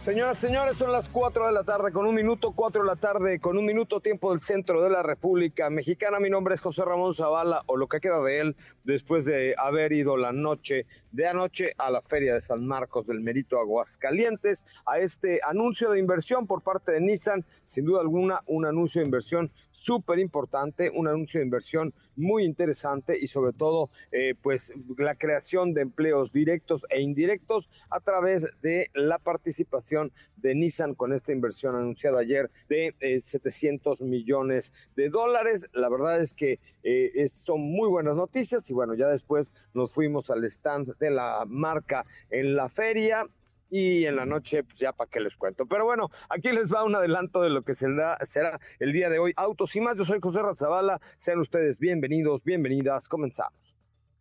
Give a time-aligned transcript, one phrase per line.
[0.00, 3.38] Señoras, señores, son las 4 de la tarde con un minuto, 4 de la tarde
[3.38, 6.18] con un minuto, tiempo del centro de la República Mexicana.
[6.18, 9.92] Mi nombre es José Ramón Zavala, o lo que queda de él, después de haber
[9.92, 15.00] ido la noche de anoche a la Feria de San Marcos del Merito Aguascalientes, a
[15.00, 19.52] este anuncio de inversión por parte de Nissan, sin duda alguna, un anuncio de inversión
[19.80, 25.72] súper importante, un anuncio de inversión muy interesante y sobre todo, eh, pues la creación
[25.72, 31.76] de empleos directos e indirectos a través de la participación de Nissan con esta inversión
[31.76, 35.70] anunciada ayer de 700 eh, millones de dólares.
[35.72, 40.30] La verdad es que eh, son muy buenas noticias y bueno, ya después nos fuimos
[40.30, 43.26] al stand de la marca en la feria
[43.70, 45.66] y en la noche, pues ya para qué les cuento.
[45.66, 49.18] Pero bueno, aquí les va un adelanto de lo que será, será el día de
[49.18, 49.32] hoy.
[49.36, 53.76] Autos y más, yo soy José Razabala, sean ustedes bienvenidos, bienvenidas, comenzamos.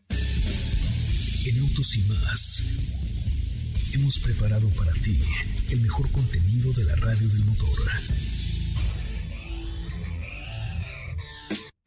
[0.09, 2.63] En Autos y más,
[3.95, 5.21] hemos preparado para ti
[5.71, 7.69] el mejor contenido de la radio del motor.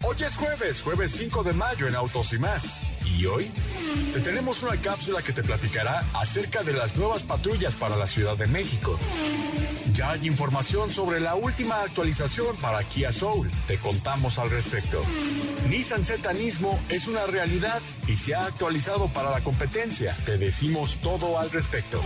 [0.05, 2.92] Hoy es jueves, jueves 5 de mayo en Autos y más.
[3.19, 3.51] Y hoy
[4.13, 8.37] te tenemos una cápsula que te platicará acerca de las nuevas patrullas para la Ciudad
[8.37, 8.99] de México.
[9.95, 13.51] Ya hay información sobre la última actualización para Kia Soul.
[13.67, 15.03] Te contamos al respecto.
[15.69, 16.33] Nissan Z
[16.89, 20.17] es una realidad y se ha actualizado para la competencia.
[20.25, 22.01] Te decimos todo al respecto.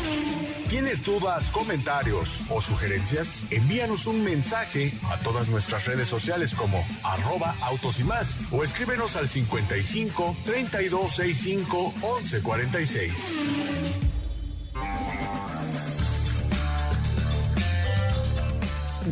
[0.69, 3.45] ¿Tienes dudas, comentarios o sugerencias?
[3.51, 9.15] Envíanos un mensaje a todas nuestras redes sociales como arroba autos y más o escríbenos
[9.15, 14.06] al 55 32 265 1146.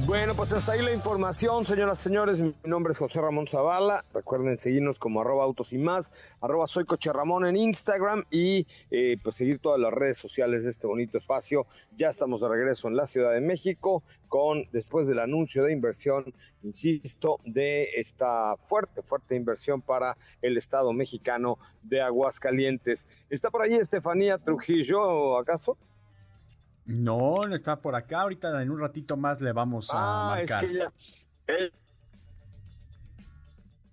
[0.06, 2.38] Bueno, pues hasta ahí la información, señoras y señores.
[2.38, 4.04] Mi nombre es José Ramón Zavala.
[4.12, 9.16] Recuerden seguirnos como arroba autos y más, arroba soy Coche Ramón en Instagram y eh,
[9.24, 11.66] pues seguir todas las redes sociales de este bonito espacio.
[11.96, 16.34] Ya estamos de regreso en la Ciudad de México con, después del anuncio de inversión,
[16.62, 23.08] insisto, de esta fuerte, fuerte inversión para el Estado mexicano de Aguascalientes.
[23.30, 25.78] ¿Está por ahí Estefanía Trujillo, acaso?
[26.86, 28.22] No, no está por acá.
[28.22, 30.92] Ahorita en un ratito más le vamos a ah, Es que ya,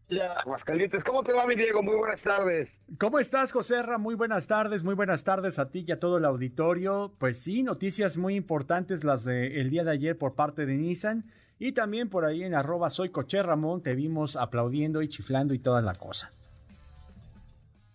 [0.10, 1.06] ya, Aguascalientes.
[1.06, 1.82] ¿Cómo te va, mi Diego?
[1.82, 2.78] Muy buenas tardes.
[3.00, 3.98] ¿Cómo estás, José Ra?
[3.98, 7.14] Muy buenas tardes, muy buenas tardes a ti y a todo el auditorio.
[7.18, 11.32] Pues sí, noticias muy importantes las del día de ayer por parte de Nissan.
[11.60, 15.60] Y también por ahí en arroba soy Coche Ramón te vimos aplaudiendo y chiflando y
[15.60, 16.34] toda la cosa.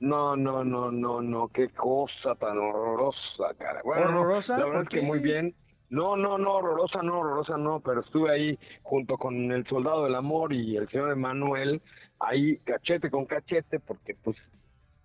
[0.00, 3.80] No, no, no, no, no, qué cosa tan horrorosa, cara.
[3.82, 4.58] ¿Horrorosa?
[4.58, 5.54] La verdad es que muy bien.
[5.88, 10.16] No, no, no, horrorosa, no, horrorosa, no, pero estuve ahí junto con el soldado del
[10.16, 11.80] amor y el señor Emanuel,
[12.18, 14.36] ahí cachete con cachete, porque pues,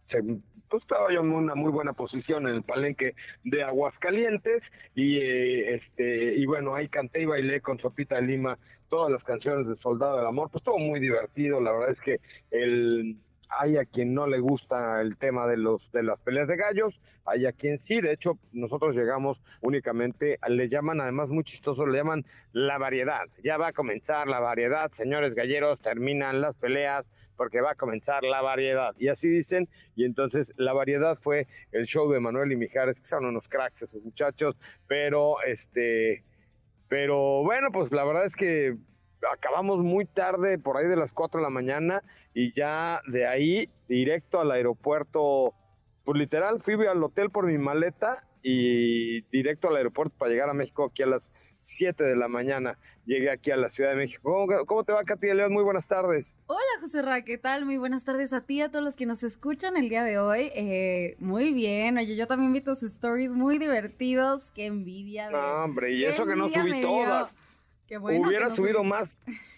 [0.10, 3.14] se, pues estaba yo en una muy buena posición en el palenque
[3.44, 4.64] de Aguascalientes
[4.96, 8.58] y eh, este y bueno, ahí canté y bailé con Sopita de Lima
[8.90, 12.20] todas las canciones del Soldado del Amor, pues estuvo muy divertido, la verdad es que
[12.50, 13.18] el
[13.60, 17.00] hay a quien no le gusta el tema de los de las peleas de gallos,
[17.26, 21.98] hay a quien sí, de hecho nosotros llegamos únicamente, le llaman además muy chistoso, le
[21.98, 27.62] llaman la variedad, ya va a comenzar la variedad, señores galleros, terminan las peleas porque
[27.62, 32.12] va a comenzar la variedad, y así dicen, y entonces la variedad fue el show
[32.12, 34.58] de Manuel y Mijares, que son unos cracks esos muchachos,
[34.88, 36.24] pero este,
[36.88, 38.76] pero bueno, pues la verdad es que
[39.32, 43.70] acabamos muy tarde, por ahí de las 4 de la mañana, y ya de ahí
[43.88, 45.54] directo al aeropuerto,
[46.04, 50.54] pues literal fui al hotel por mi maleta y directo al aeropuerto para llegar a
[50.54, 52.78] México aquí a las 7 de la mañana.
[53.06, 54.48] Llegué aquí a la Ciudad de México.
[54.66, 55.54] ¿Cómo, te va, Katy León?
[55.54, 56.36] Muy buenas tardes.
[56.48, 57.66] Hola, José Ra, ¿qué tal?
[57.66, 60.18] Muy buenas tardes a ti, y a todos los que nos escuchan el día de
[60.18, 60.52] hoy.
[60.56, 64.52] Eh, muy bien, oye, yo también vi tus stories muy divertidos.
[64.52, 65.28] Qué envidia.
[65.28, 65.34] De...
[65.34, 67.38] No, hombre, y eso que no subí todas.
[67.98, 69.18] Hubiera subido más.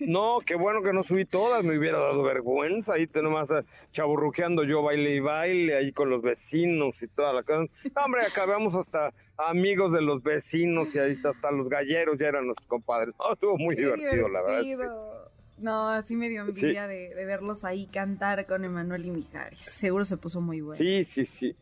[0.00, 2.94] No, qué bueno que no subí todas, me hubiera dado vergüenza.
[2.94, 7.42] Ahí nomás eh, chaburruqueando yo baile y baile, ahí con los vecinos y toda la
[7.42, 7.70] cosa.
[8.02, 12.46] hombre, acabamos hasta amigos de los vecinos y ahí está, hasta los galleros ya eran
[12.46, 13.14] nuestros compadres.
[13.30, 15.20] estuvo muy divertido, la verdad.
[15.58, 19.60] No, así me dio envidia de, verlos ahí cantar con Emanuel y Mijares.
[19.60, 20.76] Seguro se puso muy bueno.
[20.76, 21.54] Sí, sí, sí.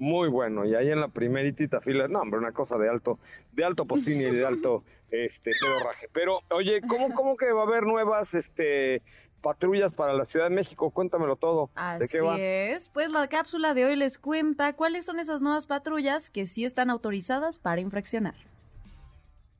[0.00, 0.64] Muy bueno.
[0.64, 3.20] Y ahí en la primeritita fila, no, hombre, una cosa de alto,
[3.52, 6.08] de alto postín y de alto este pedorraje.
[6.12, 9.02] Pero, oye, ¿cómo, cómo que va a haber nuevas este
[9.42, 10.90] patrullas para la Ciudad de México?
[10.90, 11.70] Cuéntamelo todo.
[11.74, 12.36] Así ¿De qué va?
[12.38, 12.88] es.
[12.88, 16.90] Pues la cápsula de hoy les cuenta cuáles son esas nuevas patrullas que sí están
[16.90, 18.34] autorizadas para infraccionar.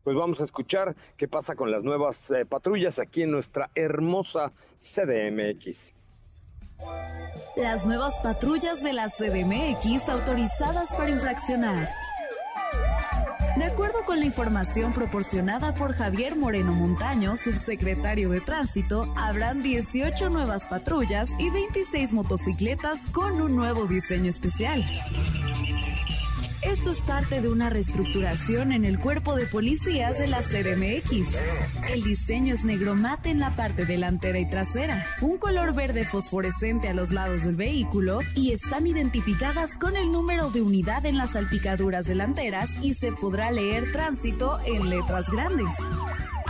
[0.05, 4.53] Pues vamos a escuchar qué pasa con las nuevas eh, patrullas aquí en nuestra hermosa
[4.79, 5.95] CDMX.
[7.57, 11.91] Las nuevas patrullas de la CDMX autorizadas para infraccionar.
[13.57, 20.31] De acuerdo con la información proporcionada por Javier Moreno Montaño, subsecretario de Tránsito, habrán 18
[20.31, 24.85] nuevas patrullas y 26 motocicletas con un nuevo diseño especial.
[26.63, 31.35] Esto es parte de una reestructuración en el cuerpo de policías de la CDMX.
[31.95, 36.89] El diseño es negro mate en la parte delantera y trasera, un color verde fosforescente
[36.89, 41.31] a los lados del vehículo y están identificadas con el número de unidad en las
[41.31, 45.75] salpicaduras delanteras y se podrá leer tránsito en letras grandes.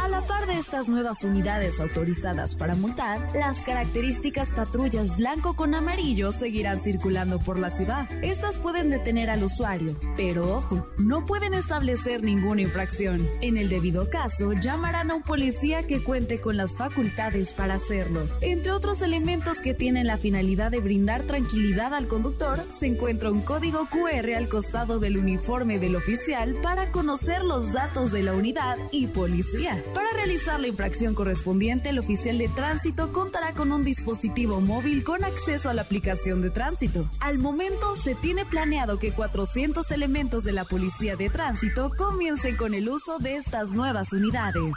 [0.00, 5.74] A la par de estas nuevas unidades autorizadas para multar, las características patrullas blanco con
[5.74, 8.10] amarillo seguirán circulando por la ciudad.
[8.22, 13.28] Estas pueden detener al usuario, pero ojo, no pueden establecer ninguna infracción.
[13.42, 18.26] En el debido caso, llamarán a un policía que cuente con las facultades para hacerlo.
[18.40, 23.42] Entre otros elementos que tienen la finalidad de brindar tranquilidad al conductor, se encuentra un
[23.42, 28.78] código QR al costado del uniforme del oficial para conocer los datos de la unidad
[28.92, 29.76] y policía.
[29.94, 35.24] Para realizar la infracción correspondiente, el oficial de tránsito contará con un dispositivo móvil con
[35.24, 37.08] acceso a la aplicación de tránsito.
[37.18, 42.74] Al momento, se tiene planeado que 400 elementos de la Policía de Tránsito comiencen con
[42.74, 44.74] el uso de estas nuevas unidades.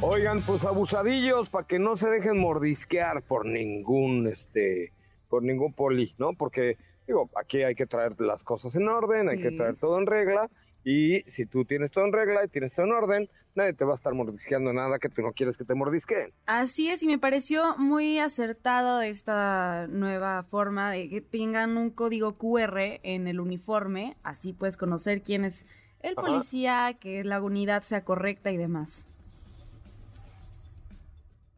[0.00, 4.92] Oigan, pues abusadillos para que no se dejen mordisquear por ningún este
[5.28, 6.34] por ningún poli, ¿no?
[6.34, 6.76] Porque
[7.06, 10.50] Digo, aquí hay que traer las cosas en orden, hay que traer todo en regla.
[10.84, 13.90] Y si tú tienes todo en regla y tienes todo en orden, nadie te va
[13.90, 16.30] a estar mordisqueando nada que tú no quieres que te mordisqueen.
[16.46, 22.38] Así es, y me pareció muy acertado esta nueva forma de que tengan un código
[22.38, 25.66] QR en el uniforme, así puedes conocer quién es
[26.00, 29.08] el policía, que la unidad sea correcta y demás.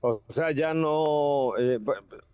[0.01, 1.81] O sea, ya no, eh,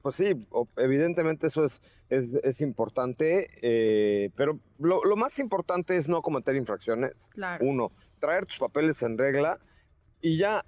[0.02, 0.46] pues sí,
[0.76, 1.80] evidentemente eso es,
[2.10, 7.30] es, importante, eh, pero lo, más importante es no cometer infracciones.
[7.60, 9.58] Uno, traer tus papeles en regla
[10.20, 10.64] y ya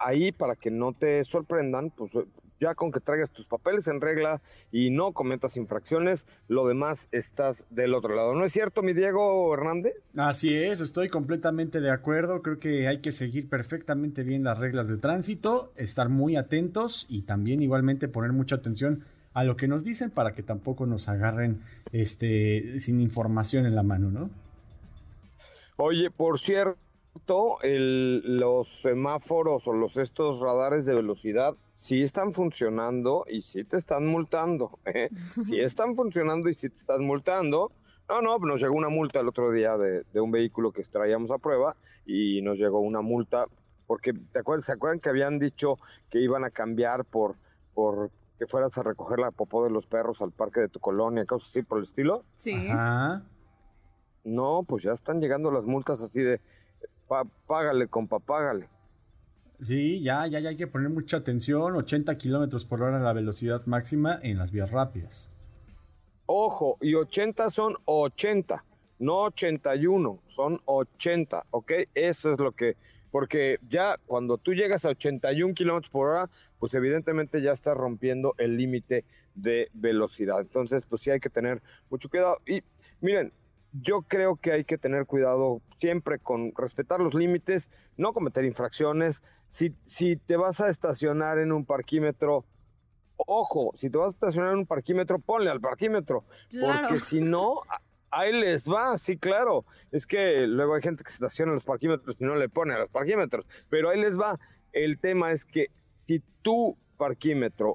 [0.00, 2.12] ahí para que no te sorprendan, pues
[2.60, 4.40] ya con que traigas tus papeles en regla
[4.70, 8.34] y no cometas infracciones, lo demás estás del otro lado.
[8.34, 10.18] ¿No es cierto, mi Diego Hernández?
[10.18, 12.42] Así es, estoy completamente de acuerdo.
[12.42, 17.22] Creo que hay que seguir perfectamente bien las reglas de tránsito, estar muy atentos y
[17.22, 19.04] también igualmente poner mucha atención
[19.34, 21.60] a lo que nos dicen para que tampoco nos agarren
[21.92, 24.30] este sin información en la mano, ¿no?
[25.76, 26.76] Oye, por cierto,
[27.62, 33.76] el, los semáforos o los estos radares de velocidad sí están funcionando y sí te
[33.76, 34.78] están multando.
[34.86, 35.10] ¿eh?
[35.40, 37.72] Sí están funcionando y sí te están multando.
[38.08, 41.38] No, no, nos llegó una multa el otro día de, un vehículo que traíamos a
[41.38, 41.74] prueba
[42.04, 43.46] y nos llegó una multa
[43.86, 44.66] porque, ¿te acuerdas?
[44.66, 45.78] ¿Se acuerdan que habían dicho
[46.10, 47.36] que iban a cambiar por,
[47.74, 51.24] por que fueras a recoger la popó de los perros al parque de tu colonia,
[51.24, 52.24] cosas así por el estilo?
[52.38, 52.54] Sí.
[54.24, 56.40] No, pues ya están llegando las multas así de
[57.46, 58.68] págale, compa, págale.
[59.60, 61.76] Sí, ya, ya, ya hay que poner mucha atención.
[61.76, 65.28] 80 kilómetros por hora la velocidad máxima en las vías rápidas.
[66.26, 68.64] Ojo, y 80 son 80,
[68.98, 71.72] no 81, son 80, ¿ok?
[71.94, 72.76] Eso es lo que.
[73.10, 78.34] Porque ya cuando tú llegas a 81 kilómetros por hora, pues evidentemente ya estás rompiendo
[78.38, 80.40] el límite de velocidad.
[80.40, 82.38] Entonces, pues sí hay que tener mucho cuidado.
[82.46, 82.62] Y
[83.00, 83.32] miren,
[83.82, 89.22] yo creo que hay que tener cuidado siempre con respetar los límites, no cometer infracciones.
[89.48, 92.44] Si, si te vas a estacionar en un parquímetro,
[93.16, 97.62] ojo, si te vas a estacionar en un parquímetro, ponle al parquímetro, porque si no,
[98.10, 99.64] ahí les va, sí, claro.
[99.90, 102.74] Es que luego hay gente que se estaciona en los parquímetros y no le pone
[102.74, 104.38] a los parquímetros, pero ahí les va.
[104.72, 106.76] El tema es que si tú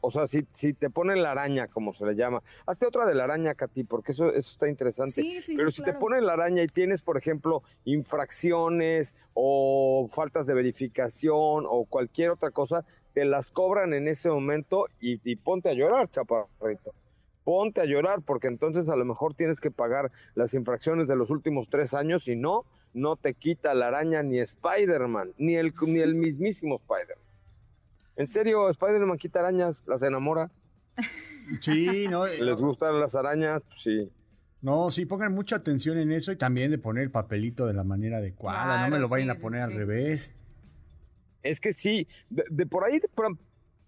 [0.02, 3.16] o sea, si, si te pone la araña, como se le llama, hazte otra de
[3.16, 5.42] la araña, Katy, porque eso, eso está interesante.
[5.46, 11.66] Pero si te pone la araña y tienes, por ejemplo, infracciones o faltas de verificación
[11.68, 16.10] o cualquier otra cosa, te las cobran en ese momento y, y ponte a llorar,
[16.10, 16.94] chaparrito.
[17.44, 21.32] Ponte a llorar porque entonces a lo mejor tienes que pagar las infracciones de los
[21.32, 26.00] últimos tres años y no, no te quita la araña ni Spider-Man, ni el, ni
[26.00, 27.29] el mismísimo Spider-Man.
[28.20, 30.52] En serio, Spider-Man quita arañas, las enamora.
[31.62, 32.28] Sí, ¿no?
[32.28, 33.62] ¿Les gustan las arañas?
[33.78, 34.12] Sí.
[34.62, 37.86] No, sí, pongan mucha atención en eso y también de poner el papelito de la
[37.86, 40.34] manera adecuada, no me lo vayan a poner al revés.
[41.44, 43.00] Es que sí, de, por ahí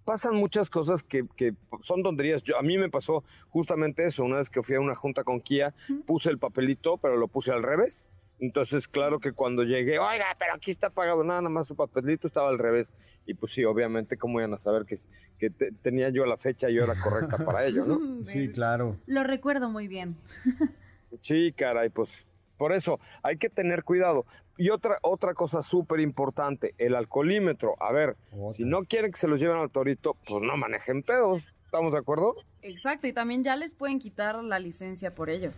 [0.05, 2.41] pasan muchas cosas que, que, son tonterías.
[2.41, 5.41] Yo, a mí me pasó justamente eso, una vez que fui a una junta con
[5.41, 5.73] Kia,
[6.05, 8.09] puse el papelito, pero lo puse al revés.
[8.41, 12.25] Entonces, claro que cuando llegué, oiga, pero aquí está pagado nada, nada más su papelito
[12.25, 12.95] estaba al revés.
[13.27, 14.95] Y pues sí, obviamente, ¿cómo iban a saber que,
[15.37, 18.25] que tenía yo la fecha y era correcta para ello, no?
[18.25, 18.97] Sí, claro.
[19.05, 20.17] Lo recuerdo muy bien.
[21.21, 22.25] sí, caray, pues
[22.57, 24.25] por eso hay que tener cuidado.
[24.57, 27.75] Y otra, otra cosa súper importante, el alcoholímetro.
[27.79, 28.17] A ver,
[28.49, 31.53] si no quieren que se los lleven al torito, pues no manejen pedos.
[31.65, 32.33] ¿Estamos de acuerdo?
[32.63, 35.51] Exacto, y también ya les pueden quitar la licencia por ello.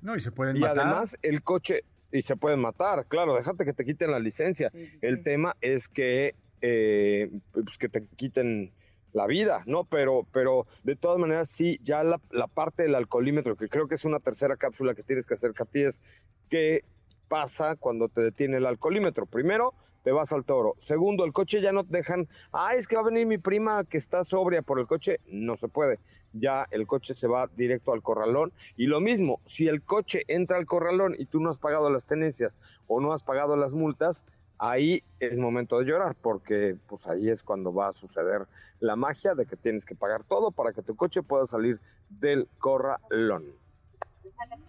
[0.00, 3.72] No, y se pueden y además el coche, y se pueden matar, claro, déjate que
[3.72, 4.70] te quiten la licencia.
[5.00, 8.72] el tema es que, eh, pues que te quiten
[9.12, 9.84] la vida, ¿no?
[9.84, 13.94] Pero, pero de todas maneras, sí, ya la, la, parte del alcoholímetro, que creo que
[13.94, 16.02] es una tercera cápsula que tienes que hacer, Katy, es
[16.50, 16.84] qué
[17.28, 19.26] pasa cuando te detiene el alcoholímetro.
[19.26, 19.74] Primero,
[20.06, 20.76] te vas al toro.
[20.78, 23.82] Segundo, el coche ya no te dejan, ah, es que va a venir mi prima
[23.82, 25.18] que está sobria por el coche.
[25.26, 25.98] No se puede.
[26.32, 28.52] Ya el coche se va directo al corralón.
[28.76, 32.06] Y lo mismo, si el coche entra al corralón y tú no has pagado las
[32.06, 34.24] tenencias o no has pagado las multas,
[34.58, 38.46] ahí es momento de llorar, porque pues ahí es cuando va a suceder
[38.78, 42.46] la magia de que tienes que pagar todo para que tu coche pueda salir del
[42.58, 43.42] corralón.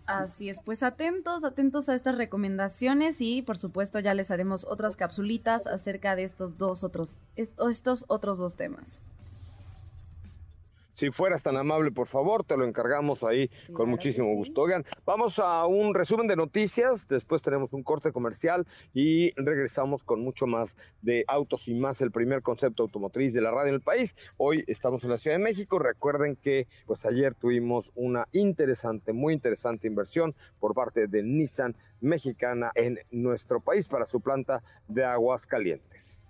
[0.05, 4.95] Así es, pues atentos, atentos a estas recomendaciones y por supuesto ya les haremos otras
[4.95, 9.01] capsulitas acerca de estos dos otros, estos otros dos temas.
[10.97, 14.61] Si fueras tan amable, por favor, te lo encargamos ahí con muchísimo gusto.
[14.61, 20.23] Oigan, vamos a un resumen de noticias, después tenemos un corte comercial y regresamos con
[20.23, 23.81] mucho más de Autos y más, el primer concepto automotriz de la radio en el
[23.81, 24.15] país.
[24.37, 25.77] Hoy estamos en la Ciudad de México.
[25.77, 32.71] Recuerden que pues ayer tuvimos una interesante, muy interesante inversión por parte de Nissan mexicana
[32.73, 36.23] en nuestro país para su planta de aguas calientes.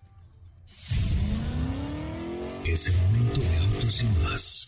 [2.65, 3.66] Es el momento de
[4.23, 4.67] más.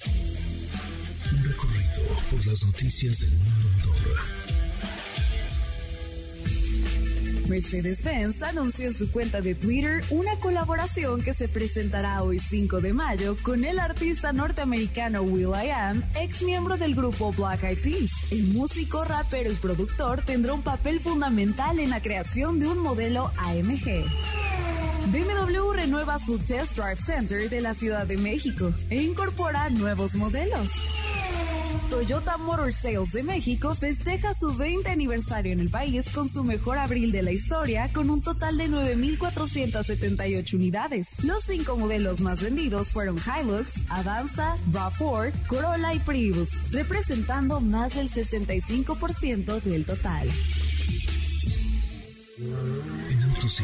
[1.31, 4.19] Un recorrido por las noticias del mundo motor.
[7.49, 12.93] Mercedes-Benz anunció en su cuenta de Twitter una colaboración que se presentará hoy 5 de
[12.93, 18.11] mayo con el artista norteamericano Will I Am, ex miembro del grupo Black Eyed Peas.
[18.31, 23.31] El músico, rapero y productor tendrá un papel fundamental en la creación de un modelo
[23.38, 24.49] AMG.
[25.89, 30.69] Renueva su Test Drive Center de la Ciudad de México e incorpora nuevos modelos.
[31.89, 36.77] Toyota Motor Sales de México festeja su 20 aniversario en el país con su mejor
[36.77, 41.08] abril de la historia con un total de 9.478 unidades.
[41.24, 48.10] Los cinco modelos más vendidos fueron Hilux, Avanza, RAV4, Corolla y Prius, representando más del
[48.10, 50.29] 65% del total.
[52.38, 53.63] En Autos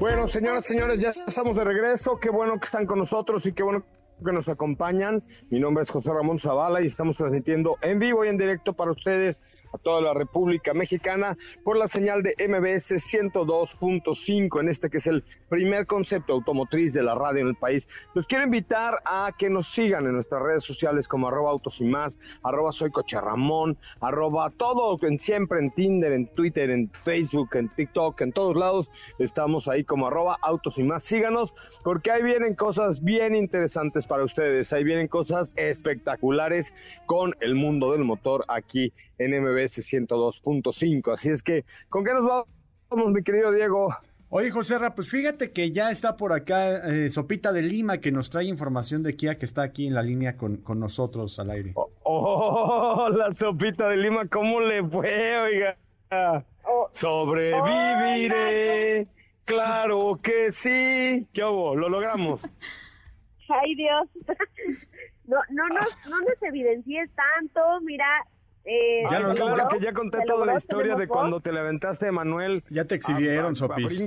[0.00, 2.20] Bueno, señoras, señores, ya estamos de regreso.
[2.20, 3.82] Qué bueno que están con nosotros y qué bueno
[4.24, 5.22] que nos acompañan.
[5.50, 8.90] Mi nombre es José Ramón Zavala y estamos transmitiendo en vivo y en directo para
[8.90, 14.98] ustedes a toda la República Mexicana por la señal de MBS 102.5 en este que
[14.98, 17.88] es el primer concepto automotriz de la radio en el país.
[18.14, 21.84] Los quiero invitar a que nos sigan en nuestras redes sociales como arroba autos y
[21.84, 23.16] más, arroba soy coche
[24.00, 28.90] arroba todo en siempre en Tinder, en Twitter, en Facebook, en TikTok, en todos lados.
[29.18, 31.02] Estamos ahí como arroba autos y más.
[31.02, 34.72] Síganos porque ahí vienen cosas bien interesantes para ustedes.
[34.72, 36.74] Ahí vienen cosas espectaculares
[37.06, 41.12] con el mundo del motor aquí en MBS 102.5.
[41.12, 43.88] Así es que, ¿con qué nos vamos, mi querido Diego?
[44.30, 48.12] Oye, José Ra, pues fíjate que ya está por acá eh, Sopita de Lima que
[48.12, 51.50] nos trae información de Kia que está aquí en la línea con, con nosotros al
[51.50, 51.72] aire.
[51.74, 55.78] Oh, oh, la Sopita de Lima, ¿cómo le fue, oiga?
[56.10, 56.42] Oh.
[56.92, 59.06] Sobreviviré,
[59.46, 61.26] claro que sí.
[61.32, 61.74] ¿Qué hubo?
[61.74, 62.42] Lo logramos.
[63.48, 64.08] Ay, Dios.
[65.26, 68.06] no, no, nos, no nos evidencies tanto, mira.
[68.64, 72.62] Eh, ya no, claro que ya conté toda la historia de cuando te levantaste, Manuel.
[72.70, 74.02] Ya te exhibieron, Sopis.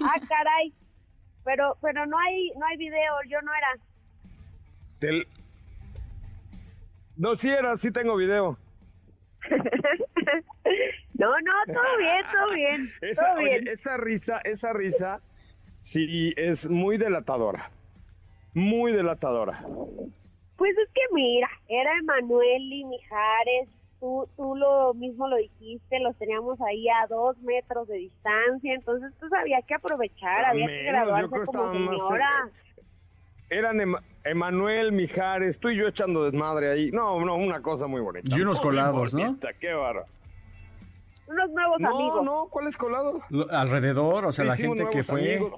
[0.00, 0.74] Ah, caray.
[1.44, 3.68] pero pero no hay no hay video, yo no era.
[4.98, 5.28] Del...
[7.16, 8.58] No, sí era, sí tengo video.
[11.14, 13.68] no, no, todo bien, todo bien, Esa, todo oye, bien.
[13.68, 15.20] esa risa, esa risa,
[15.80, 17.70] sí es muy delatadora.
[18.54, 19.64] Muy delatadora.
[20.56, 23.68] Pues es que mira, era Emanuel y Mijares,
[24.00, 29.12] tú, tú lo mismo lo dijiste, los teníamos ahí a dos metros de distancia, entonces
[29.18, 32.50] pues había que aprovechar, A había que menos, graduarse creo que como estaban más señora.
[33.48, 36.90] Eran Ema- Emanuel, Mijares, tú y yo echando desmadre ahí.
[36.92, 38.36] No, no, una cosa muy bonita.
[38.36, 39.36] Y unos Muy colados, ¿no?
[39.58, 40.04] Qué barra.
[41.26, 42.22] Unos nuevos No, amigos.
[42.24, 43.20] no, ¿cuál es colado?
[43.30, 45.36] Lo- Alrededor, o sea, la gente que fue.
[45.36, 45.52] amigos.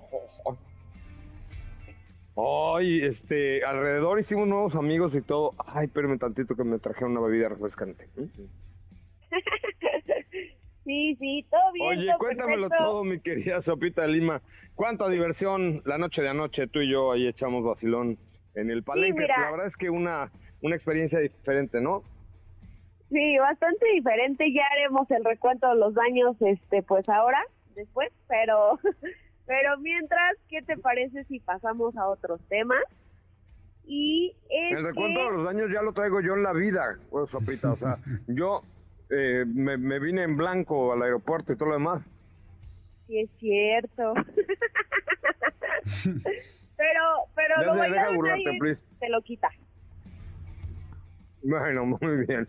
[2.37, 5.53] Ay, este, alrededor hicimos nuevos amigos y todo.
[5.67, 8.09] Ay, espérame tantito que me trajeron una bebida refrescante.
[10.85, 11.87] Sí, sí, todo bien.
[11.87, 12.85] Oye, todo cuéntamelo perfecto.
[12.85, 14.43] todo, mi querida Sopita de Lima.
[14.75, 18.19] ¿Cuánta diversión la noche de anoche tú y yo ahí echamos vacilón
[18.55, 19.27] en el palenque?
[19.29, 22.03] La verdad es que una, una experiencia diferente, ¿no?
[23.11, 24.53] Sí, bastante diferente.
[24.53, 27.41] Ya haremos el recuento de los daños, este, pues ahora,
[27.77, 28.81] después, pero,
[29.47, 32.83] pero mientras, ¿qué te parece si pasamos a otros temas?
[33.85, 36.99] Y es El recuento que- de los daños ya lo traigo yo en la vida,
[37.11, 37.73] pues, Sopita.
[37.73, 37.97] O sea,
[38.29, 38.63] yo
[39.11, 42.03] eh, me, me vine en blanco al aeropuerto y todo lo demás.
[43.07, 44.15] Sí, es cierto.
[46.77, 47.01] pero,
[47.35, 48.85] pero Ya lo deja burlarte, nadie please.
[49.01, 49.51] te lo quita.
[51.43, 52.49] Bueno, muy bien.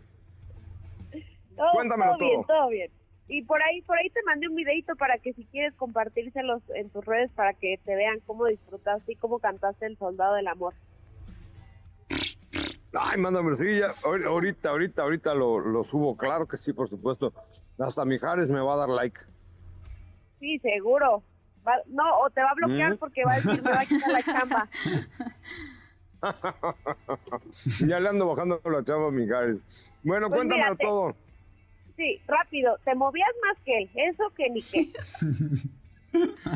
[1.56, 2.58] Todo, Cuéntamelo todo bien, todo.
[2.60, 2.92] todo bien.
[3.28, 6.90] Y por ahí, por ahí te mandé un videito para que si quieres compartírselos en
[6.90, 10.74] tus redes para que te vean cómo disfrutaste y cómo cantaste el Soldado del Amor.
[12.96, 17.34] Ay, mándame, sí, ya, ahorita, ahorita, ahorita lo, lo subo, claro que sí, por supuesto.
[17.80, 19.20] Hasta Mijares me va a dar like.
[20.40, 21.24] Sí, seguro.
[21.68, 22.98] Va- no, o te va a bloquear ¿Mm?
[22.98, 24.70] porque va a decir, me va a quitar la chamba.
[27.88, 29.94] ya le ando bajando la chava a Mijares.
[30.04, 31.16] Bueno, Pues cuéntamelo todo.
[31.96, 34.92] Sí, rápido, te movías más que él, eso que ni qué.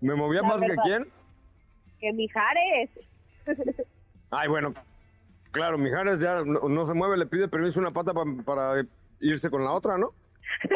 [0.00, 1.06] ¿Me movía La más que quién?
[2.00, 2.90] Que Mijares.
[4.30, 4.74] Ay, bueno,
[5.52, 8.84] claro, Mijares ya no, no se mueve, le pide permiso una pata pa- para
[9.20, 10.10] irse con la otra, ¿no?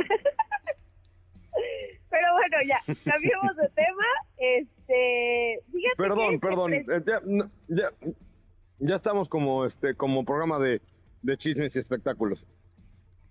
[2.10, 4.04] Pero bueno, ya, cambiemos de tema.
[4.38, 7.20] Este, fíjate Perdón, este perdón, pres- eh, ya,
[7.68, 7.90] ya,
[8.78, 10.80] ya estamos como este como programa de,
[11.22, 12.46] de chismes y espectáculos.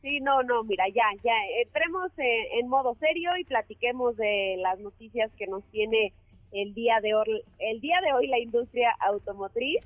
[0.07, 1.33] Sí, no, no, mira, ya, ya,
[1.65, 6.13] entremos en, en modo serio y platiquemos de las noticias que nos tiene
[6.53, 9.85] el día de hoy, el día de hoy la industria automotriz.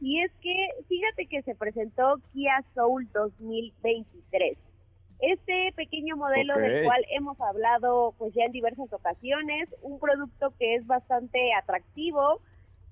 [0.00, 0.54] Y es que,
[0.88, 4.58] fíjate que se presentó Kia Soul 2023.
[5.20, 10.74] Este pequeño modelo del cual hemos hablado pues ya en diversas ocasiones, un producto que
[10.74, 12.40] es bastante atractivo,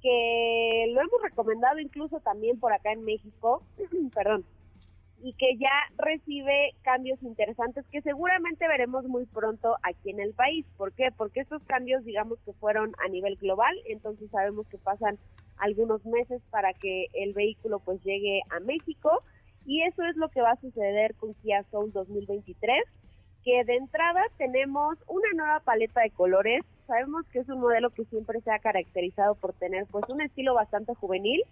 [0.01, 3.64] que lo hemos recomendado incluso también por acá en México,
[4.14, 4.45] perdón,
[5.22, 10.64] y que ya recibe cambios interesantes que seguramente veremos muy pronto aquí en el país.
[10.76, 11.07] ¿Por qué?
[11.16, 15.18] Porque estos cambios, digamos que fueron a nivel global, entonces sabemos que pasan
[15.57, 19.22] algunos meses para que el vehículo pues llegue a México
[19.66, 22.85] y eso es lo que va a suceder con Kia Soul 2023
[23.44, 26.62] que de entrada tenemos una nueva paleta de colores.
[26.87, 30.54] Sabemos que es un modelo que siempre se ha caracterizado por tener pues un estilo
[30.54, 31.42] bastante juvenil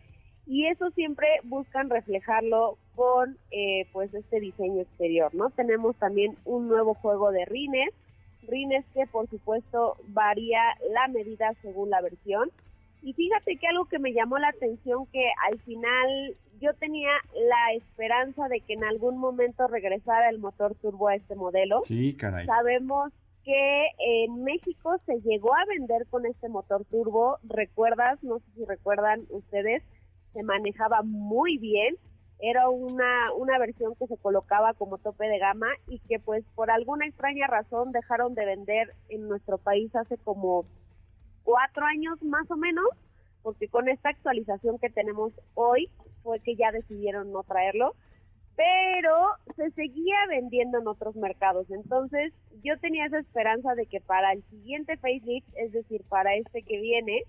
[0.47, 5.51] y eso siempre buscan reflejarlo con eh, pues este diseño exterior, ¿no?
[5.51, 7.93] Tenemos también un nuevo juego de rines,
[8.47, 10.61] rines que por supuesto varía
[10.93, 12.51] la medida según la versión.
[13.03, 17.75] Y fíjate que algo que me llamó la atención que al final yo tenía la
[17.75, 21.83] esperanza de que en algún momento regresara el motor turbo a este modelo.
[21.87, 22.47] Sí, caray.
[22.47, 23.13] Sabemos
[23.45, 27.39] que en México se llegó a vender con este motor turbo.
[27.45, 28.23] ¿Recuerdas?
[28.25, 29.83] No sé si recuerdan ustedes,
[30.33, 31.97] se manejaba muy bien.
[32.39, 36.71] Era una, una versión que se colocaba como tope de gama y que pues por
[36.71, 40.67] alguna extraña razón dejaron de vender en nuestro país hace como
[41.45, 42.87] cuatro años más o menos,
[43.43, 45.91] porque con esta actualización que tenemos hoy
[46.23, 47.95] fue que ya decidieron no traerlo
[48.57, 49.13] pero
[49.55, 51.71] se seguía vendiendo en otros mercados.
[51.71, 52.33] Entonces,
[52.65, 56.81] yo tenía esa esperanza de que para el siguiente facelift, es decir, para este que
[56.81, 57.23] viene,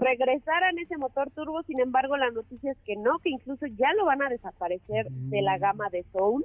[0.00, 1.62] regresaran ese motor turbo.
[1.64, 5.42] Sin embargo, la noticia es que no, que incluso ya lo van a desaparecer de
[5.42, 6.44] la gama de Soul,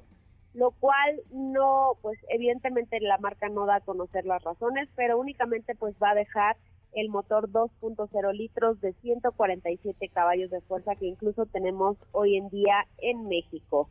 [0.53, 5.75] lo cual no, pues evidentemente la marca no da a conocer las razones, pero únicamente
[5.75, 6.57] pues va a dejar
[6.93, 12.85] el motor 2.0 litros de 147 caballos de fuerza que incluso tenemos hoy en día
[12.99, 13.89] en México.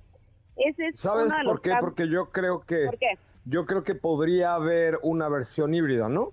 [0.57, 1.73] Ese es ¿Sabes uno de por los qué?
[1.81, 3.19] Porque yo creo que ¿Por qué?
[3.45, 6.33] yo creo que podría haber una versión híbrida, ¿no?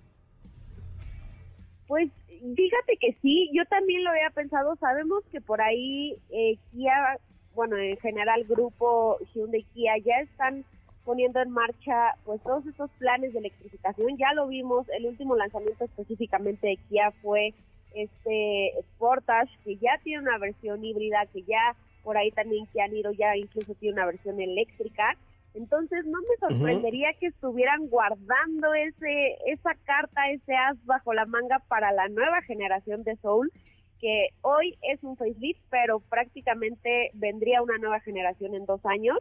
[1.88, 2.10] Pues
[2.56, 4.75] fíjate que sí, yo también lo había pensado.
[4.77, 7.19] Sabemos que por ahí eh, Kia,
[7.56, 10.65] bueno, en general grupo Hyundai Kia ya están
[11.06, 14.17] poniendo en marcha pues todos estos planes de electrificación.
[14.17, 17.54] Ya lo vimos, el último lanzamiento específicamente de Kia fue
[17.93, 23.12] este Sportage, que ya tiene una versión híbrida, que ya por ahí también Kia Niro
[23.12, 25.17] ya incluso tiene una versión eléctrica.
[25.54, 31.60] Entonces no me sorprendería que estuvieran guardando ese esa carta, ese as bajo la manga
[31.68, 33.52] para la nueva generación de Soul,
[34.00, 39.18] que hoy es un facelift, pero prácticamente vendría una nueva generación en dos años.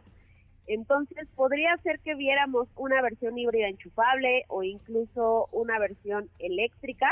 [0.67, 7.09] Entonces podría ser que viéramos una versión híbrida enchufable o incluso una versión eléctrica,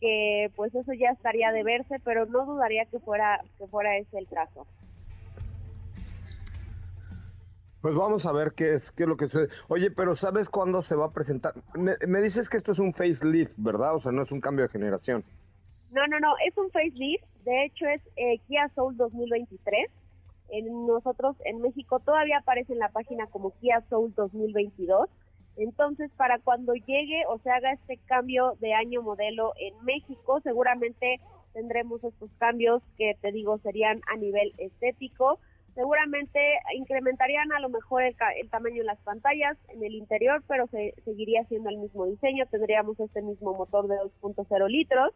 [0.00, 4.18] que pues eso ya estaría de verse, pero no dudaría que fuera que fuera ese
[4.18, 4.66] el caso.
[7.80, 9.48] Pues vamos a ver qué es, qué es lo que sucede.
[9.68, 11.54] Oye, pero ¿sabes cuándo se va a presentar?
[11.74, 13.94] Me, me, dices que esto es un facelift, ¿verdad?
[13.94, 15.24] O sea, no es un cambio de generación.
[15.90, 17.24] No, no, no, es un facelift.
[17.44, 19.90] De hecho, es eh, Kia Soul 2023.
[20.50, 25.08] En nosotros en México todavía aparece en la página como Kia Soul 2022.
[25.56, 31.20] Entonces, para cuando llegue o se haga este cambio de año modelo en México, seguramente
[31.54, 35.38] tendremos estos cambios que te digo serían a nivel estético
[35.74, 36.38] seguramente
[36.74, 38.16] incrementarían a lo mejor el,
[38.50, 42.98] tamaño de las pantallas en el interior, pero se, seguiría siendo el mismo diseño, tendríamos
[43.00, 45.12] este mismo motor de 2.0 litros.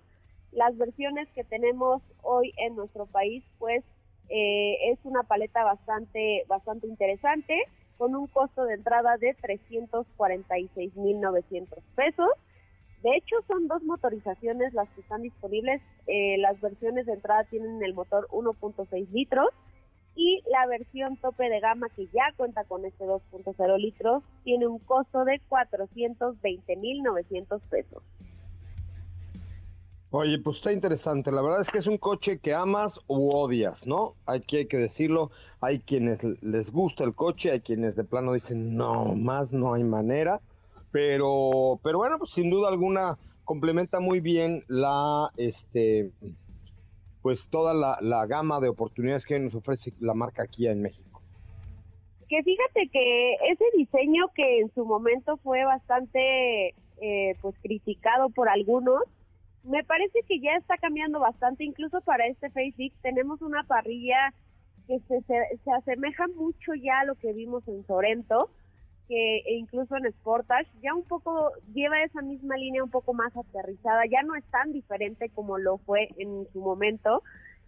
[0.52, 3.82] Las versiones que tenemos hoy en nuestro país, pues
[4.28, 7.58] eh, es una paleta bastante, bastante interesante,
[7.98, 12.30] con un costo de entrada de 346.900 pesos.
[13.02, 15.82] De hecho, son dos motorizaciones las que están disponibles.
[16.06, 19.48] Eh, las versiones de entrada tienen el motor 1.6 litros
[20.16, 24.78] y la versión tope de gama que ya cuenta con este 2.0 litros tiene un
[24.78, 28.02] costo de 420.900 pesos.
[30.16, 31.32] Oye, pues está interesante.
[31.32, 34.14] La verdad es que es un coche que amas u odias, ¿no?
[34.26, 35.32] Hay que, hay que decirlo.
[35.60, 39.82] Hay quienes les gusta el coche, hay quienes de plano dicen, no, más no hay
[39.82, 40.40] manera.
[40.92, 46.12] Pero, pero bueno, pues sin duda alguna complementa muy bien la, este,
[47.24, 51.22] pues toda la, gama de oportunidades que nos ofrece la marca Kia en México.
[52.28, 58.50] Que fíjate que ese diseño que en su momento fue bastante eh, pues criticado por
[58.50, 59.04] algunos,
[59.62, 64.34] me parece que ya está cambiando bastante, incluso para este facelift tenemos una parrilla
[64.86, 68.50] que se, se, se asemeja mucho ya a lo que vimos en Sorento,
[69.08, 73.36] que e incluso en Sportage ya un poco lleva esa misma línea un poco más
[73.36, 77.22] aterrizada, ya no es tan diferente como lo fue en su momento,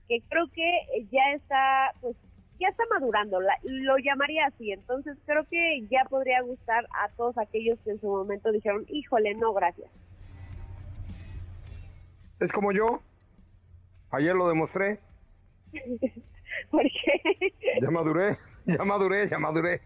[0.08, 2.16] que creo que ya está, pues
[2.58, 7.78] ya está madurando, lo llamaría así, entonces creo que ya podría gustar a todos aquellos
[7.80, 9.90] que en su momento dijeron, híjole, no, gracias.
[12.40, 13.00] Es como yo,
[14.10, 15.00] ayer lo demostré.
[16.70, 17.52] ¿Por qué?
[17.82, 18.30] Ya maduré,
[18.66, 19.80] ya maduré, ya maduré.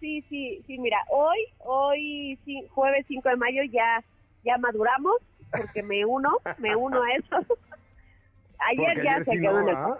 [0.00, 2.38] Sí, sí, sí, mira, hoy, hoy,
[2.70, 4.04] jueves 5 de mayo ya,
[4.44, 5.16] ya maduramos,
[5.50, 7.36] porque me uno, me uno a eso.
[8.58, 9.76] ayer ya se quedó en el...
[9.76, 9.98] ¿ah?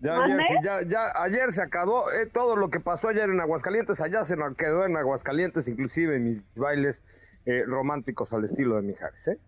[0.00, 4.00] Ya ayer, ya, ya, ayer se acabó eh, todo lo que pasó ayer en Aguascalientes,
[4.02, 7.02] allá se quedó en Aguascalientes, inclusive mis bailes
[7.46, 9.38] eh, románticos al estilo de Mijares, ¿eh?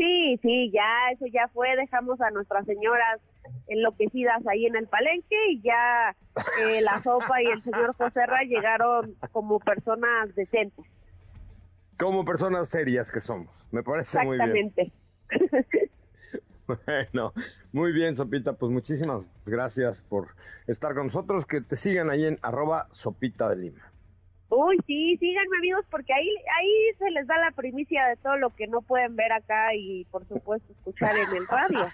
[0.00, 3.20] Sí, sí, ya, eso ya fue, dejamos a nuestras señoras
[3.68, 6.16] enloquecidas ahí en el palenque y ya
[6.62, 10.86] eh, la sopa y el señor José Ra llegaron como personas decentes.
[11.98, 14.72] Como personas serias que somos, me parece muy bien.
[15.28, 15.90] Exactamente.
[16.86, 17.32] Bueno,
[17.72, 20.28] muy bien, Sopita, pues muchísimas gracias por
[20.68, 21.44] estar con nosotros.
[21.44, 23.90] Que te sigan ahí en arroba Sopita de Lima.
[24.50, 28.50] Uy, sí, síganme amigos, porque ahí, ahí se les da la primicia de todo lo
[28.50, 31.88] que no pueden ver acá y por supuesto escuchar en el radio.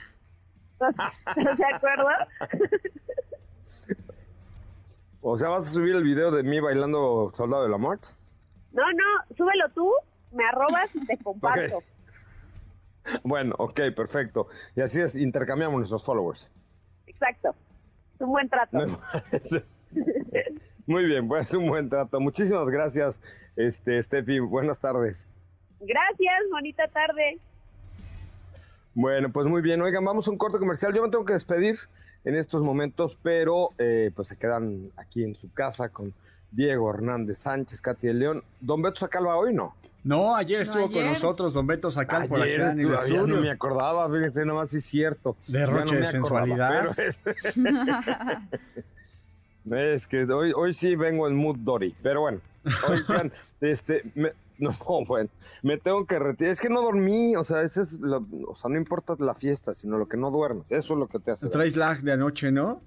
[1.56, 2.28] ¿Se acuerdan?
[5.20, 8.08] O sea, ¿vas a subir el video de mí bailando Soldado de la Muerte?
[8.72, 9.92] No, no, súbelo tú,
[10.32, 11.80] me arrobas y te comparto.
[13.22, 14.48] Bueno, ok, perfecto.
[14.74, 16.50] Y así es, intercambiamos nuestros followers.
[17.06, 17.54] Exacto.
[18.14, 18.78] Es un buen trato.
[20.86, 22.20] Muy bien, pues un buen trato.
[22.20, 23.20] Muchísimas gracias,
[23.56, 24.38] este Steffi.
[24.38, 25.26] Buenas tardes.
[25.80, 27.38] Gracias, bonita tarde.
[28.94, 29.82] Bueno, pues muy bien.
[29.82, 30.94] Oigan, vamos a un corte comercial.
[30.94, 31.76] Yo me tengo que despedir
[32.24, 36.14] en estos momentos, pero eh, pues se quedan aquí en su casa con
[36.50, 38.42] Diego Hernández Sánchez, Katy de León.
[38.60, 39.74] ¿Don Beto Sacalva hoy no?
[40.02, 43.26] No, ayer estuvo con nosotros Don Beto Sacal por acá en el estudio.
[43.26, 45.36] no me acordaba, fíjense, nomás sí es cierto.
[45.48, 47.00] Derroche no de sensualidad.
[47.00, 47.24] Es...
[49.70, 50.06] es...
[50.06, 52.40] que hoy, hoy sí vengo en mood Dory, pero bueno.
[52.88, 54.70] Oigan, este, me, no,
[55.06, 55.28] bueno,
[55.62, 56.52] me tengo que retirar.
[56.52, 59.74] Es que no dormí, o sea, ese es lo, o sea, no importa la fiesta,
[59.74, 60.70] sino lo que no duermes.
[60.72, 61.48] Eso es lo que te hace.
[61.48, 62.82] Traes lag de anoche, ¿no?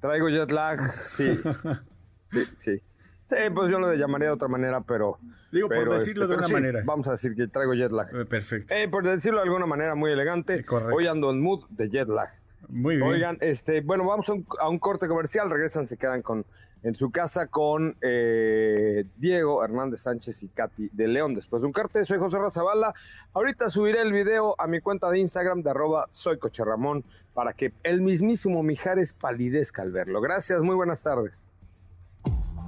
[0.00, 1.38] Traigo jet lag, sí.
[2.30, 2.82] sí, sí.
[3.26, 5.18] Sí, pues yo lo llamaría de otra manera, pero.
[5.52, 6.82] Digo, por decirlo este, de una manera.
[6.84, 8.08] Vamos a decir que traigo jet lag.
[8.14, 8.74] Eh, perfecto.
[8.74, 10.64] Eh, por decirlo de alguna manera muy elegante.
[10.64, 10.96] Correcto.
[10.96, 12.39] Hoy ando en mood de jet lag.
[12.68, 13.08] Muy bien.
[13.08, 15.50] Oigan, este, bueno, vamos a un, a un corte comercial.
[15.50, 16.44] Regresan, se quedan con
[16.82, 21.34] en su casa con eh, Diego Hernández Sánchez y Katy de León.
[21.34, 22.94] Después de un corte, soy José Razabala.
[23.34, 27.52] Ahorita subiré el video a mi cuenta de Instagram de arroba soy Coche Ramón para
[27.52, 30.20] que el mismísimo Mijares palidezca al verlo.
[30.20, 31.46] Gracias, muy buenas tardes.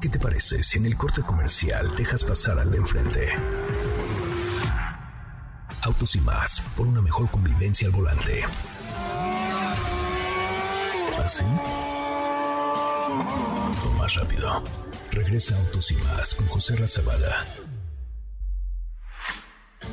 [0.00, 3.28] ¿Qué te parece si en el corte comercial dejas pasar al de enfrente?
[5.82, 8.42] Autos y más, por una mejor convivencia al volante.
[11.24, 11.44] ¿Así?
[13.86, 14.62] O más rápido.
[15.12, 17.46] Regresa Autos y más con José Razabala.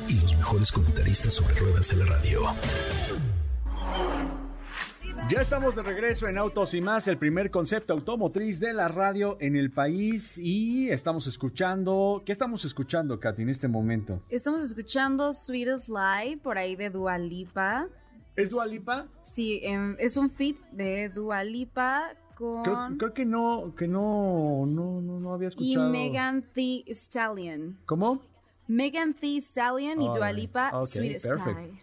[0.08, 2.40] Y los mejores comentaristas sobre ruedas de la radio.
[5.28, 9.36] Ya estamos de regreso en Autos y más, el primer concepto automotriz de la radio
[9.40, 14.20] en el país y estamos escuchando, ¿qué estamos escuchando, Katy, en este momento?
[14.30, 17.86] Estamos escuchando Sweetest Lie por ahí de Dua Lipa.
[18.42, 19.06] ¿Es Dua Lipa?
[19.22, 22.62] Sí, em, es un feat de Dua Lipa con...
[22.62, 25.90] Creo, creo que no, que no, no, no, no había y escuchado.
[25.90, 27.78] Megan Thee Stallion.
[27.86, 28.22] ¿Cómo?
[28.66, 30.36] Megan Thee Stallion y Dua Alright.
[30.36, 31.58] Lipa, Ok, Sweetest perfect.
[31.58, 31.82] Pie.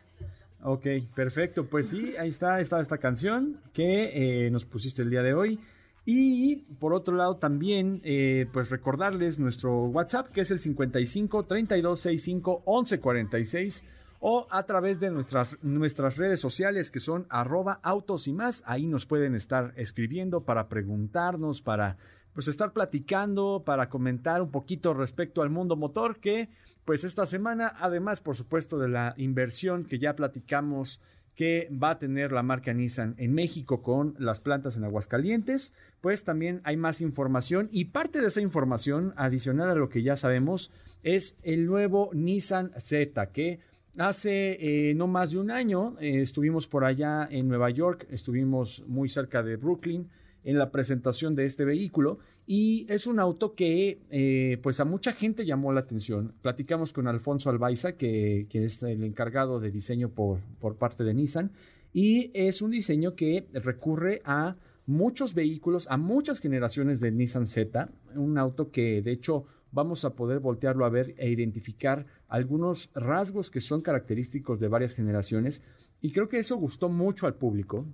[0.64, 1.66] Ok, perfecto.
[1.68, 5.60] Pues sí, ahí está, está esta canción que eh, nos pusiste el día de hoy.
[6.06, 12.00] Y por otro lado también, eh, pues recordarles nuestro WhatsApp que es el 55 32
[12.00, 13.84] 65 11 46
[14.20, 18.64] o a través de nuestras, nuestras redes sociales que son arroba autos y más.
[18.66, 21.98] Ahí nos pueden estar escribiendo para preguntarnos, para
[22.34, 26.50] pues estar platicando, para comentar un poquito respecto al mundo motor que
[26.86, 31.02] pues esta semana, además por supuesto de la inversión que ya platicamos
[31.38, 36.24] que va a tener la marca Nissan en México con las plantas en Aguascalientes, pues
[36.24, 40.72] también hay más información y parte de esa información, adicional a lo que ya sabemos,
[41.04, 43.60] es el nuevo Nissan Z que
[43.98, 48.84] hace eh, no más de un año eh, estuvimos por allá en Nueva York, estuvimos
[48.88, 50.08] muy cerca de Brooklyn
[50.44, 55.12] en la presentación de este vehículo y es un auto que eh, pues a mucha
[55.12, 56.34] gente llamó la atención.
[56.42, 61.14] Platicamos con Alfonso Albaiza, que, que es el encargado de diseño por, por parte de
[61.14, 61.52] Nissan,
[61.92, 64.56] y es un diseño que recurre a
[64.86, 69.46] muchos vehículos, a muchas generaciones de Nissan Z, un auto que de hecho
[69.78, 74.96] vamos a poder voltearlo a ver e identificar algunos rasgos que son característicos de varias
[74.96, 75.62] generaciones,
[76.02, 77.86] y creo que eso gustó mucho al público.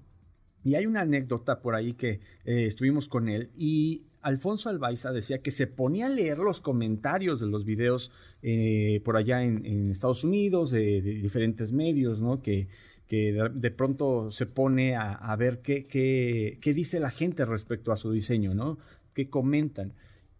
[0.63, 5.39] Y hay una anécdota por ahí que eh, estuvimos con él y Alfonso Albaiza decía
[5.39, 10.23] que se ponía a leer los comentarios de los videos eh, por allá en, Estados
[10.23, 12.41] Unidos, de, diferentes medios, ¿no?
[12.41, 12.69] Que,
[13.09, 17.43] que de, de, pronto se pone a, a ver qué, qué, qué, dice la gente
[17.43, 18.77] respecto a su diseño, ¿no?
[19.13, 19.91] ¿Qué comentan?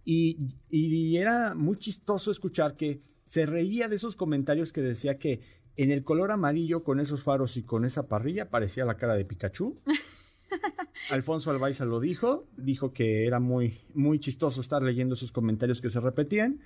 [0.06, 0.38] Y,
[0.70, 5.42] y era muy chistoso escuchar que se reía de esos comentarios que decía que
[5.76, 9.26] en el color amarillo con esos faros y con esa parrilla parecía la cara de
[9.26, 9.80] Pikachu.
[11.10, 15.90] Alfonso Albaiza lo dijo, dijo que era muy, muy chistoso estar leyendo esos comentarios que
[15.90, 16.60] se repetían,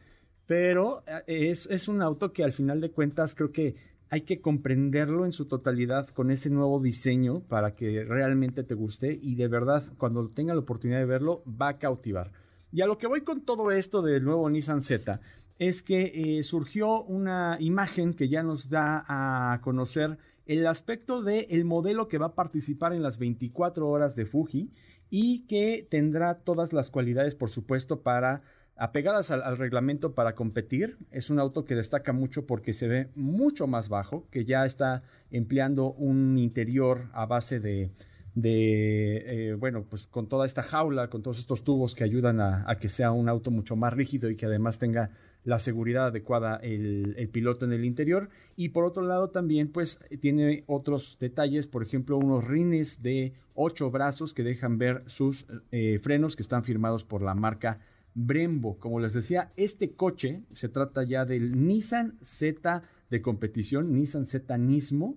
[0.45, 3.76] pero es, es un auto que al final de cuentas creo que
[4.10, 9.17] hay que comprenderlo en su totalidad con ese nuevo diseño para que realmente te guste
[9.21, 12.32] y de verdad cuando tenga la oportunidad de verlo va a cautivar.
[12.72, 15.20] Y a lo que voy con todo esto del nuevo Nissan Z
[15.60, 21.48] es que eh, surgió una imagen que ya nos da a conocer el aspecto del
[21.50, 24.72] el modelo que va a participar en las 24 horas de Fuji
[25.10, 28.44] y que tendrá todas las cualidades, por supuesto, para
[28.76, 30.98] apegadas al, reglamento para competir.
[31.12, 35.04] Es un auto que destaca mucho porque se ve mucho más bajo, que ya está
[35.32, 37.92] empleando un interior a base de,
[38.38, 42.78] de eh, bueno, pues con toda esta jaula, con todos estos tubos que ayudan a,
[42.80, 45.10] que sea un auto mucho más rígido y que además tenga
[45.43, 48.30] la seguridad adecuada el, el, piloto en el interior.
[48.56, 53.89] Y por otro lado también pues tiene otros detalles, por ejemplo unos rines de ocho
[53.89, 57.80] brazos que dejan ver sus eh, frenos que están firmados por la marca
[58.13, 58.78] Brembo.
[58.78, 64.56] Como les decía, este coche se trata ya del Nissan Z de competición, Nissan Z
[64.60, 65.15] Nismo,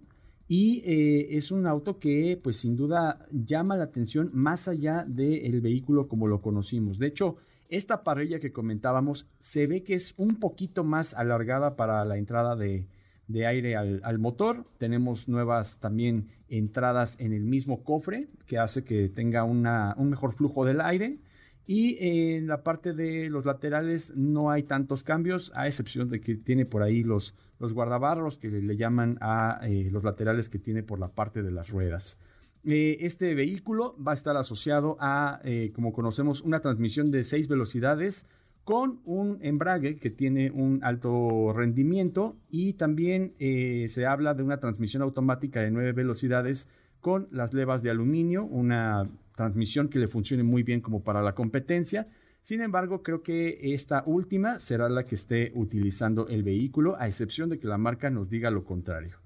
[0.52, 5.60] y eh, es un auto que pues sin duda llama la atención más allá del
[5.60, 6.98] vehículo como lo conocimos.
[6.98, 7.36] De hecho,
[7.68, 12.56] esta parrilla que comentábamos se ve que es un poquito más alargada para la entrada
[12.56, 12.88] de,
[13.28, 14.64] de aire al, al, motor.
[14.78, 20.32] Tenemos nuevas también entradas en el mismo cofre que hace que tenga una, un mejor
[20.32, 21.20] flujo del aire
[21.66, 26.34] Y en la parte de los laterales no hay tantos cambios, a excepción de que
[26.34, 30.82] tiene por ahí los, los guardabarros que le llaman a eh, los laterales que tiene
[30.82, 32.18] por la parte de las ruedas.
[32.64, 37.48] Eh, este vehículo va a estar asociado a, eh, como conocemos, una transmisión de seis
[37.48, 38.26] velocidades
[38.64, 45.02] con un embrague que tiene un alto rendimiento y también se habla de una transmisión
[45.02, 46.68] automática de nueve velocidades
[47.00, 49.08] con las levas de aluminio, una
[49.40, 52.08] transmisión que le funcione muy bien como para la competencia.
[52.42, 57.48] Sin embargo, creo que esta última será la que esté utilizando el vehículo, a excepción
[57.48, 59.16] de que la marca nos diga lo contrario.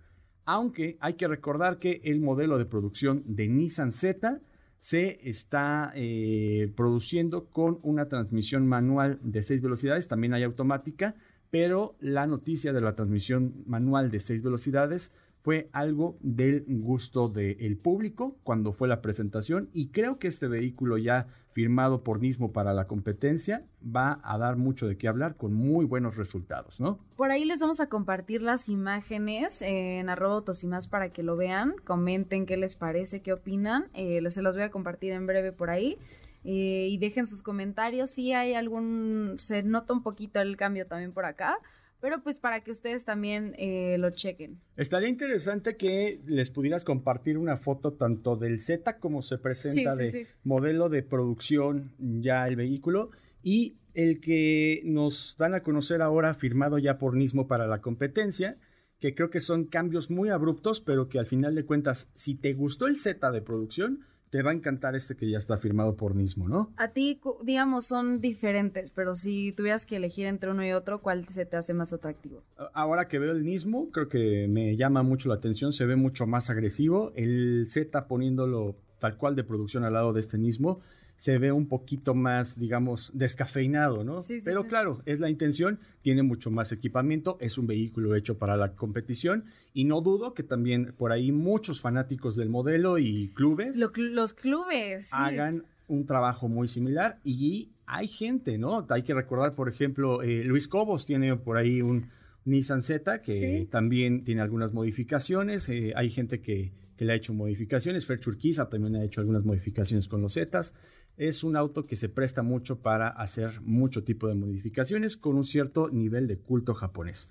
[0.44, 4.40] Aunque hay que recordar que el modelo de producción de Nissan Z
[4.78, 11.16] se está eh, produciendo con una transmisión manual de seis velocidades, también hay automática,
[11.50, 15.10] pero la noticia de la transmisión manual de seis velocidades
[15.44, 20.96] fue algo del gusto del público cuando fue la presentación y creo que este vehículo
[20.96, 25.52] ya firmado por Nismo para la competencia va a dar mucho de qué hablar con
[25.52, 26.98] muy buenos resultados, ¿no?
[27.14, 31.74] Por ahí les vamos a compartir las imágenes en arroba más para que lo vean,
[31.84, 35.68] comenten qué les parece, qué opinan, eh, se las voy a compartir en breve por
[35.68, 35.98] ahí.
[36.46, 41.12] Eh, y dejen sus comentarios si hay algún, se nota un poquito el cambio también
[41.12, 41.56] por acá,
[42.04, 44.60] pero pues para que ustedes también eh, lo chequen.
[44.76, 50.26] Estaría interesante que les pudieras compartir una foto tanto del Z como se presenta de
[50.42, 53.08] modelo de producción ya el vehículo
[53.42, 58.58] y el que nos dan a conocer ahora firmado ya por Nismo para la competencia,
[59.00, 62.52] que creo que son cambios muy abruptos, pero que al final de cuentas, si te
[62.52, 66.16] gustó el Z de producción, te va a encantar este que ya está firmado por
[66.16, 66.72] Nismo, ¿no?
[66.76, 71.24] A ti, digamos, son diferentes, pero si tuvieras que elegir entre uno y otro, ¿cuál
[71.28, 72.42] se te hace más atractivo?
[72.72, 76.26] Ahora que veo el Nismo, creo que me llama mucho la atención, se ve mucho
[76.26, 77.12] más agresivo.
[77.14, 80.80] El Z poniéndolo tal cual de producción al lado de este Nismo,
[81.16, 84.20] se ve un poquito más, digamos, descafeinado, ¿no?
[84.20, 88.36] Sí, sí, Pero claro, es la intención, tiene mucho más equipamiento, es un vehículo hecho
[88.38, 93.28] para la competición y no dudo que también por ahí muchos fanáticos del modelo y
[93.34, 93.76] clubes.
[93.76, 95.08] los clubes.
[95.12, 98.86] Hagan un trabajo muy similar y hay gente, ¿no?
[98.88, 102.08] Hay que recordar, por ejemplo, eh, Luis Cobos tiene por ahí un
[102.44, 107.32] Nissan Z que también tiene algunas modificaciones, eh, hay gente que, que, le ha hecho
[107.32, 110.74] modificaciones, Fer Churquiza también ha hecho algunas modificaciones con los Zetas
[111.16, 115.44] es un auto que se presta mucho para hacer mucho tipo de modificaciones con un
[115.44, 117.28] cierto nivel de culto japonés.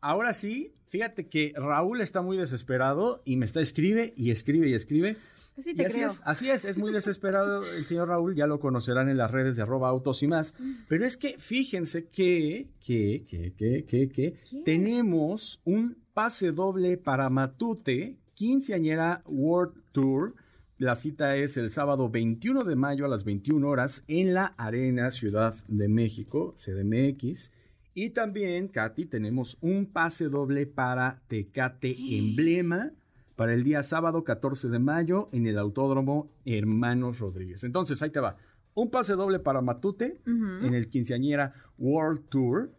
[0.00, 4.74] Ahora sí, fíjate que Raúl está muy desesperado y me está escribe y escribe y
[4.74, 5.16] escribe.
[5.58, 6.10] Así te creo.
[6.10, 9.56] Es, así es, es muy desesperado el señor Raúl, ya lo conocerán en las redes
[9.56, 10.54] de arroba autos y más.
[10.58, 10.72] Mm.
[10.88, 17.28] Pero es que fíjense que, que, que, que, que, que tenemos un pase doble para
[17.28, 20.34] Matute, quinceañera World Tour
[20.78, 25.10] la cita es el sábado 21 de mayo a las 21 horas en la Arena
[25.10, 27.50] Ciudad de México, CDMX.
[27.94, 32.92] Y también, Katy, tenemos un pase doble para Tecate Emblema
[33.34, 37.64] para el día sábado 14 de mayo en el Autódromo Hermanos Rodríguez.
[37.64, 38.36] Entonces, ahí te va.
[38.74, 42.70] Un pase doble para Matute en el quinceañera World Tour.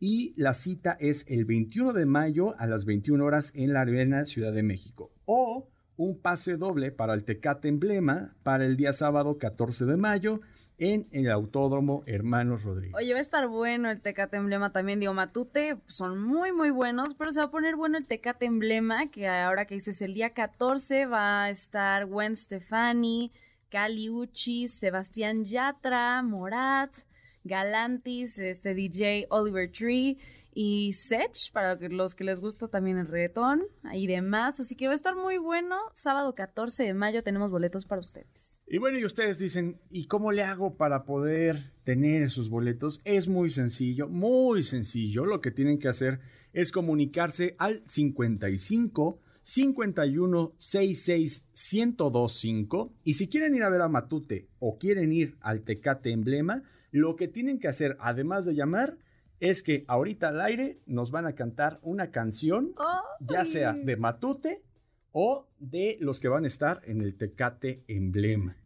[0.00, 4.24] Y la cita es el 21 de mayo a las 21 horas en la Arena
[4.24, 5.12] Ciudad de México.
[5.24, 10.40] O un pase doble para el Tecate Emblema para el día sábado 14 de mayo
[10.78, 12.94] en el Autódromo Hermanos Rodríguez.
[12.96, 17.14] Oye, va a estar bueno el Tecate Emblema también, digo, Matute, son muy, muy buenos,
[17.14, 20.30] pero se va a poner bueno el Tecate Emblema, que ahora que dices el día
[20.30, 23.30] 14 va a estar Gwen Stefani,
[23.70, 26.92] Cali Uchi, Sebastián Yatra, Morat,
[27.44, 30.18] Galantis, este DJ Oliver Tree
[30.54, 34.60] y Sech, para los que les gusta también el reggaetón y demás.
[34.60, 35.76] Así que va a estar muy bueno.
[35.92, 38.58] Sábado 14 de mayo tenemos boletos para ustedes.
[38.66, 43.02] Y bueno, y ustedes dicen, ¿y cómo le hago para poder tener esos boletos?
[43.04, 45.26] Es muy sencillo, muy sencillo.
[45.26, 46.20] Lo que tienen que hacer
[46.54, 54.48] es comunicarse al 55 51 66 1025 y si quieren ir a ver a Matute
[54.58, 56.62] o quieren ir al Tecate Emblema,
[56.94, 58.98] lo que tienen que hacer, además de llamar,
[59.40, 62.72] es que ahorita al aire nos van a cantar una canción,
[63.18, 64.62] ya sea de Matute
[65.10, 68.56] o de los que van a estar en el Tecate Emblema.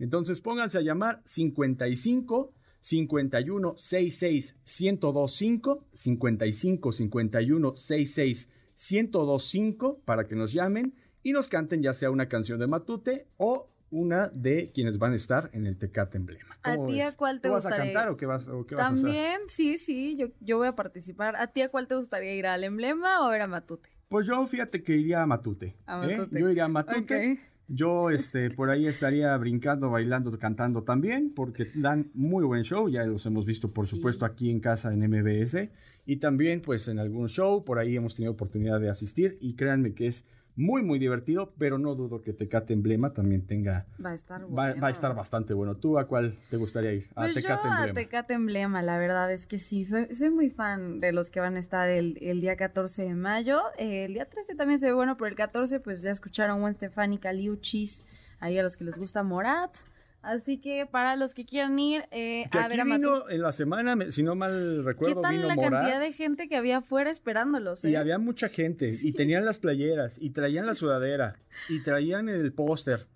[0.00, 8.48] Entonces pónganse a llamar 55 51 66 1025 55 51 66
[8.90, 10.92] 1025 para que nos llamen
[11.22, 15.16] y nos canten ya sea una canción de Matute o una de quienes van a
[15.16, 16.56] estar en el Tecate Emblema.
[16.62, 17.78] ¿A ti a cuál te gustaría?
[17.78, 19.04] vas a cantar o qué vas, o qué vas a hacer?
[19.04, 21.36] También, sí, sí, yo, yo voy a participar.
[21.36, 22.46] ¿A ti a cuál te gustaría ir?
[22.46, 23.88] ¿Al Emblema o a ver a Matute?
[24.08, 25.76] Pues yo fíjate que iría a Matute.
[25.86, 26.18] ¿A ¿eh?
[26.18, 26.40] Matute.
[26.40, 27.40] Yo iría a Matute.
[27.68, 33.02] Yo este, por ahí estaría brincando, bailando, cantando también, porque dan muy buen show, ya
[33.04, 35.68] los hemos visto por supuesto aquí en casa en MBS
[36.06, 39.94] y también pues en algún show, por ahí hemos tenido oportunidad de asistir y créanme
[39.94, 40.24] que es
[40.56, 43.86] muy, muy divertido, pero no dudo que Tecate Emblema también tenga...
[44.04, 44.80] Va a estar bueno.
[44.80, 45.76] va a estar bastante bueno.
[45.76, 47.06] ¿Tú a cuál te gustaría ir?
[47.14, 48.00] A Pues Tecate yo a Emblema.
[48.00, 51.56] Tecate Emblema, la verdad es que sí, soy, soy muy fan de los que van
[51.56, 53.60] a estar el, el día 14 de mayo.
[53.78, 56.74] Eh, el día 13 también se ve bueno, pero el 14 pues ya escucharon Gwen
[56.74, 58.02] Stefani, Caliuchis,
[58.40, 59.76] ahí a los que les gusta Morat.
[60.22, 63.30] Así que para los que quieran ir eh, Que a aquí ver a Matute, vino
[63.30, 65.70] en la semana, si no mal ¿qué recuerdo, tal vino la Morat.
[65.72, 67.84] cantidad de gente que había afuera esperándolos?
[67.84, 67.96] Y eh?
[67.96, 71.36] había mucha gente, y tenían las playeras, y traían la sudadera,
[71.68, 73.06] y traían el póster.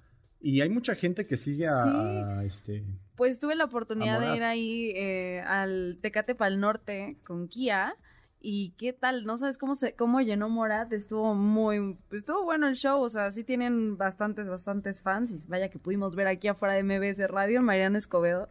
[0.41, 1.89] Y hay mucha gente que sigue a, Sí.
[1.91, 2.85] a, este...
[3.17, 7.95] Pues tuve la oportunidad de ir ahí eh, al Tecate Pal Norte con Kia.
[8.43, 9.25] ¿Y qué tal?
[9.25, 10.93] ¿No sabes cómo se cómo llenó Morat?
[10.93, 11.99] Estuvo muy...
[12.09, 13.01] pues, estuvo bueno el show.
[13.03, 15.31] O sea, sí tienen bastantes, bastantes fans.
[15.33, 18.49] Y vaya que pudimos ver aquí afuera de MBS Radio, Mariana Escobedo.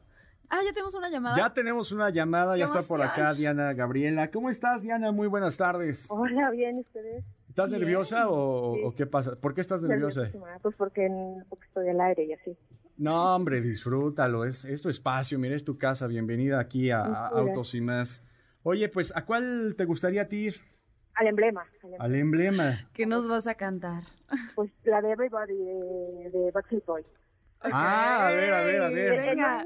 [0.51, 1.37] Ah, ya tenemos una llamada.
[1.37, 3.33] Ya tenemos una llamada, ya ¡Qué está por acá!
[3.33, 4.31] Diana Gabriela.
[4.31, 5.11] ¿Cómo estás, Diana?
[5.11, 6.07] Muy buenas tardes.
[6.09, 7.23] Hola, bien, ¿y ustedes?
[7.49, 7.81] ¿Estás Bien.
[7.81, 8.81] nerviosa o, Sí.
[8.83, 9.35] o qué pasa?
[9.35, 10.29] ¿Por qué estás nerviosa?
[10.61, 11.07] Pues porque,
[11.49, 12.55] porque estoy al aire y así.
[12.97, 14.45] No, hombre, disfrútalo.
[14.45, 16.07] Es, es tu espacio, mira, es tu casa.
[16.07, 17.27] Bienvenida aquí a, a.
[17.29, 18.23] Autos y más.
[18.63, 20.55] Oye, pues, ¿a cuál te gustaría a ti ir?
[21.15, 21.61] Al emblema.
[21.61, 22.03] al emblema.
[22.03, 22.89] Al emblema.
[22.93, 24.03] ¿Qué nos vas a cantar?
[24.55, 27.05] Pues la de Everybody de, de Backstreet Boys.
[27.61, 29.19] Ah, a ver, a ver, a ver.
[29.21, 29.65] Venga.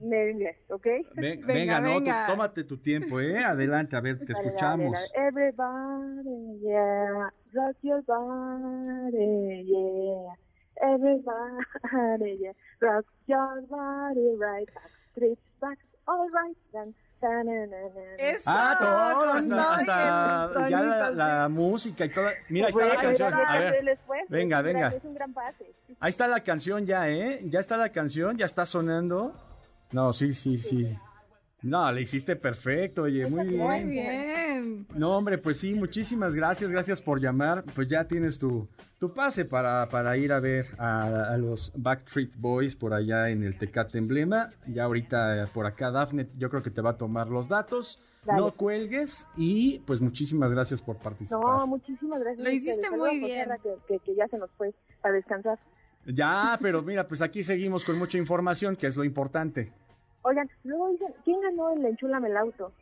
[0.00, 0.86] En inglés, ¿ok?
[1.14, 3.38] Ven- Venga, venga, no, tú tómate tu tiempo, ¿eh?
[3.44, 4.92] Adelante, a ver, te Dale, dale, escuchamos.
[4.92, 5.28] dale.
[5.28, 10.34] Everybody, yeah, rock your body, yeah.
[10.80, 16.94] Everybody, yeah, rock your body right back, streets back, all right then.
[17.20, 18.38] Ta-na-na-na.
[18.46, 19.74] Ah, todo, hasta,
[20.44, 22.32] hasta ya la, la música y toda.
[22.48, 23.34] Mira, ahí está la canción.
[23.34, 23.98] A ver,
[24.28, 24.94] venga, venga.
[26.00, 27.40] Ahí está la canción ya, ¿eh?
[27.44, 29.34] Ya está la canción, ya está sonando.
[29.90, 30.96] No, sí, sí, sí.
[31.62, 33.88] No, le hiciste perfecto, oye, muy Muy bien.
[33.90, 34.86] bien.
[34.94, 37.64] No, hombre, pues sí, muchísimas gracias, gracias por llamar.
[37.74, 38.68] Pues ya tienes tu,
[39.00, 43.42] tu pase para, para ir a ver a, a los Backstreet Boys por allá en
[43.42, 44.50] el Tecate Emblema.
[44.68, 48.00] Ya ahorita eh, por acá Dafne, yo creo que te va a tomar los datos.
[48.24, 48.40] Dale.
[48.40, 51.40] No cuelgues y pues muchísimas gracias por participar.
[51.40, 52.44] No, muchísimas gracias.
[52.44, 53.48] Lo hiciste muy bien.
[53.88, 55.58] Que, que ya se nos fue a descansar.
[56.06, 59.72] Ya, pero mira, pues aquí seguimos con mucha información, que es lo importante.
[60.22, 62.72] Oigan, luego dicen, ¿quién ganó el Enchúlame el auto?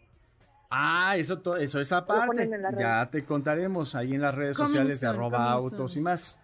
[0.70, 2.26] Ah, eso, to- eso esa parte.
[2.26, 6.01] ponen en las Ya te contaremos ahí en las redes sociales de arroba autos y
[6.01, 6.39] más.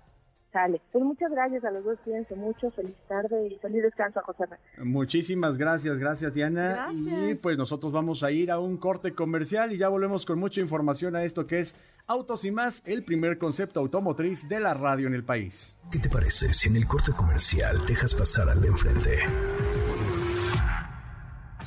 [0.52, 0.82] Sale.
[0.92, 4.44] Pues muchas gracias a los dos, cuídense mucho, feliz tarde y feliz descanso a José.
[4.84, 6.88] Muchísimas gracias, gracias Diana.
[6.92, 7.40] Y Gracias.
[7.40, 11.16] pues nosotros vamos a ir a un corte comercial y ya volvemos con mucha información
[11.16, 11.74] a esto que es
[12.06, 15.78] Autos y más, el primer concepto automotriz de la radio en el país.
[15.90, 19.20] ¿Qué te parece si en el corte comercial dejas pasar al de enfrente?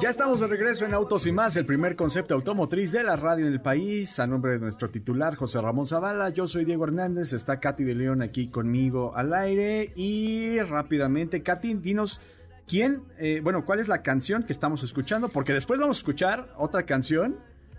[0.00, 3.46] Ya estamos de regreso en Autos y más, el primer concepto automotriz de la radio
[3.46, 4.18] en el país.
[4.20, 7.94] A nombre de nuestro titular, José Ramón Zavala, yo soy Diego Hernández, está Katy de
[7.94, 9.92] León aquí conmigo al aire.
[9.96, 12.20] Y rápidamente, Katy, dinos
[12.66, 16.52] quién, eh, bueno, cuál es la canción que estamos escuchando, porque después vamos a escuchar
[16.58, 17.36] otra canción.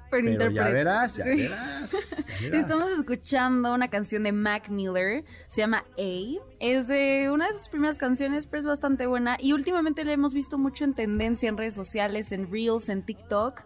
[0.10, 0.70] Pero Pero ya interpreta.
[0.74, 1.30] verás, ya Sí.
[1.42, 1.92] verás.
[1.92, 2.62] ya verás.
[2.62, 6.44] Estamos escuchando una canción de Mac Miller, se llama A.
[6.60, 9.38] Es de una de sus primeras canciones, pero es bastante buena.
[9.40, 13.62] Y últimamente la hemos visto mucho en tendencia en redes sociales, en Reels, en TikTok,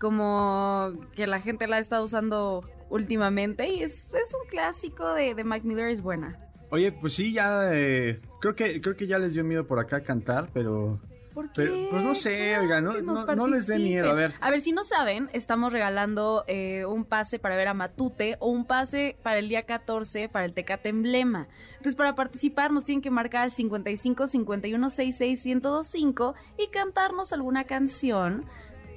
[0.00, 3.68] como que la gente la ha estado usando últimamente.
[3.68, 6.38] Y es, es un clásico de, de Mac Miller, es buena.
[6.70, 10.02] Oye, pues sí, ya eh, creo que creo que ya les dio miedo por acá
[10.02, 10.98] cantar, pero
[11.34, 11.52] ¿Por qué?
[11.56, 14.34] Pero, pues no sé, oiga, no- no- no les dé miedo, a ver.
[14.40, 18.50] A ver, si no saben, estamos regalando eh, un pase para ver a Matute o
[18.50, 21.48] un pase para el día 14 para el Tecate Emblema.
[21.72, 27.64] Entonces, para participar nos tienen que marcar al 55 51 66 1025 y cantarnos alguna
[27.64, 28.44] canción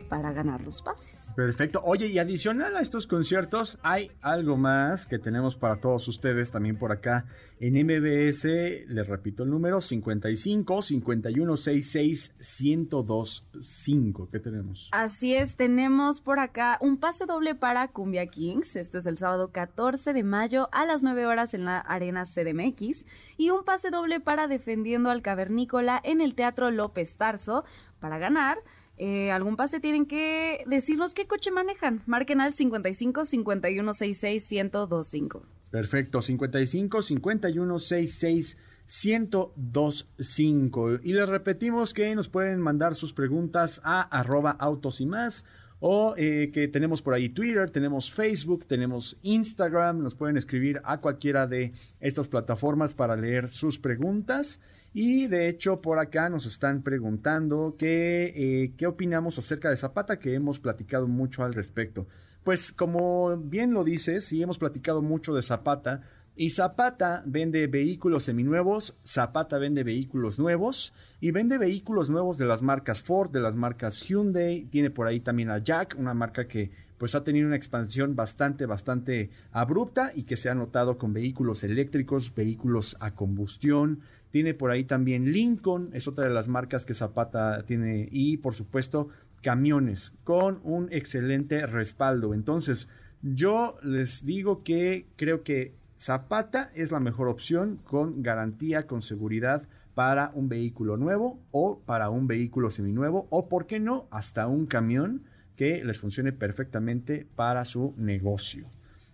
[0.07, 1.26] para ganar los pases.
[1.37, 1.81] Perfecto.
[1.83, 6.79] Oye, y adicional a estos conciertos, hay algo más que tenemos para todos ustedes también
[6.79, 7.25] por acá
[7.59, 8.43] en MBS.
[8.87, 14.29] Les repito el número: 55 5166 1025.
[14.31, 14.89] ¿Qué tenemos?
[14.91, 18.75] Así es, tenemos por acá un pase doble para Cumbia Kings.
[18.75, 23.05] Esto es el sábado 14 de mayo a las 9 horas en la Arena CDMX.
[23.37, 27.63] Y un pase doble para Defendiendo al Cavernícola en el Teatro López Tarso.
[27.99, 28.59] Para ganar,
[28.97, 32.01] eh, algún pase, tienen que decirnos qué coche manejan.
[32.05, 35.43] Marquen al 55 51 66 1025.
[35.69, 40.99] Perfecto, 55 51 66 1025.
[41.03, 45.45] Y les repetimos que nos pueden mandar sus preguntas a arroba autos y más
[45.79, 50.99] o eh, que tenemos por ahí Twitter, tenemos Facebook, tenemos Instagram, nos pueden escribir a
[50.99, 54.59] cualquiera de estas plataformas para leer sus preguntas.
[54.93, 60.33] Y de hecho por acá nos están preguntando eh, qué opinamos acerca de Zapata, que
[60.33, 62.07] hemos platicado mucho al respecto.
[62.43, 66.01] Pues como bien lo dices, sí hemos platicado mucho de Zapata,
[66.39, 72.61] y Zapata vende vehículos seminuevos, Zapata vende vehículos nuevos y vende vehículos nuevos de las
[72.61, 76.69] marcas Ford, de las marcas Hyundai, tiene por ahí también a Jack, una marca que
[76.99, 81.63] pues ha tenido una expansión bastante, bastante abrupta y que se ha notado con vehículos
[81.63, 84.01] eléctricos, vehículos a combustión.
[84.37, 88.53] Tiene por ahí también Lincoln, es otra de las marcas que Zapata tiene y por
[88.53, 89.09] supuesto
[89.41, 92.35] camiones con un excelente respaldo.
[92.35, 92.87] Entonces,
[93.23, 99.67] yo les digo que creo que Zapata es la mejor opción con garantía, con seguridad
[99.95, 104.67] para un vehículo nuevo o para un vehículo seminuevo o, por qué no, hasta un
[104.67, 105.23] camión
[105.55, 108.69] que les funcione perfectamente para su negocio.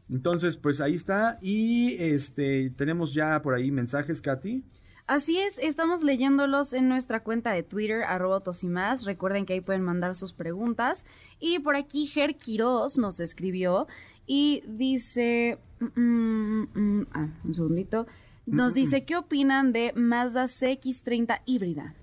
[0.09, 1.39] Entonces, pues ahí está.
[1.41, 4.65] Y este tenemos ya por ahí mensajes, Katy.
[5.05, 9.03] Así es, estamos leyéndolos en nuestra cuenta de Twitter, arroba tosimás.
[9.03, 11.05] Recuerden que ahí pueden mandar sus preguntas.
[11.39, 13.87] Y por aquí Ger Quiroz nos escribió
[14.25, 18.07] y dice, mm, mm, mm, ah, un segundito,
[18.45, 21.95] nos dice, ¿qué opinan de Mazda CX30 híbrida?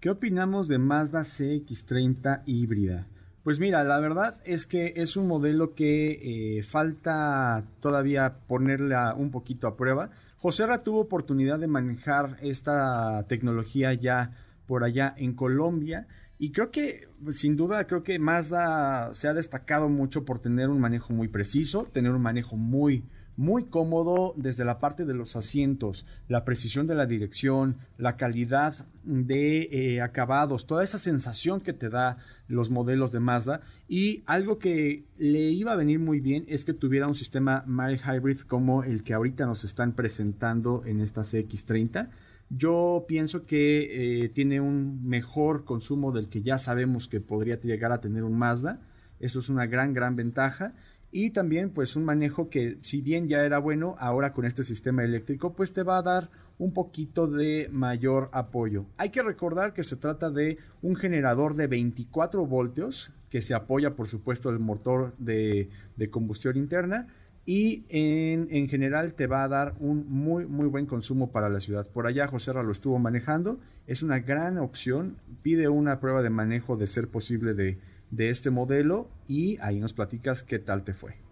[0.00, 3.06] ¿Qué opinamos de Mazda CX30 híbrida?
[3.42, 9.30] Pues mira, la verdad es que es un modelo que eh, falta todavía ponerla un
[9.30, 10.10] poquito a prueba.
[10.38, 14.32] José tuvo oportunidad de manejar esta tecnología ya
[14.66, 16.06] por allá en Colombia
[16.38, 20.80] y creo que, sin duda, creo que Mazda se ha destacado mucho por tener un
[20.80, 23.04] manejo muy preciso, tener un manejo muy,
[23.38, 28.86] muy cómodo desde la parte de los asientos, la precisión de la dirección, la calidad
[29.04, 32.18] de eh, acabados, toda esa sensación que te da
[32.48, 33.62] los modelos de Mazda.
[33.88, 38.00] Y algo que le iba a venir muy bien es que tuviera un sistema mild
[38.00, 42.08] hybrid como el que ahorita nos están presentando en esta CX30
[42.48, 47.92] yo pienso que eh, tiene un mejor consumo del que ya sabemos que podría llegar
[47.92, 48.80] a tener un Mazda.
[49.18, 50.72] Eso es una gran, gran ventaja.
[51.10, 55.02] Y también pues un manejo que si bien ya era bueno, ahora con este sistema
[55.02, 58.86] eléctrico pues te va a dar un poquito de mayor apoyo.
[58.96, 63.94] Hay que recordar que se trata de un generador de 24 voltios que se apoya
[63.94, 67.08] por supuesto el motor de, de combustión interna
[67.46, 71.86] y en, general te va a dar un muy muy buen consumo para la ciudad.
[71.86, 76.76] Por allá José lo estuvo manejando, es una gran opción, pide una prueba de manejo
[76.76, 77.78] de ser posible de,
[78.18, 81.25] este modelo y ahí nos platicas qué tal te fue.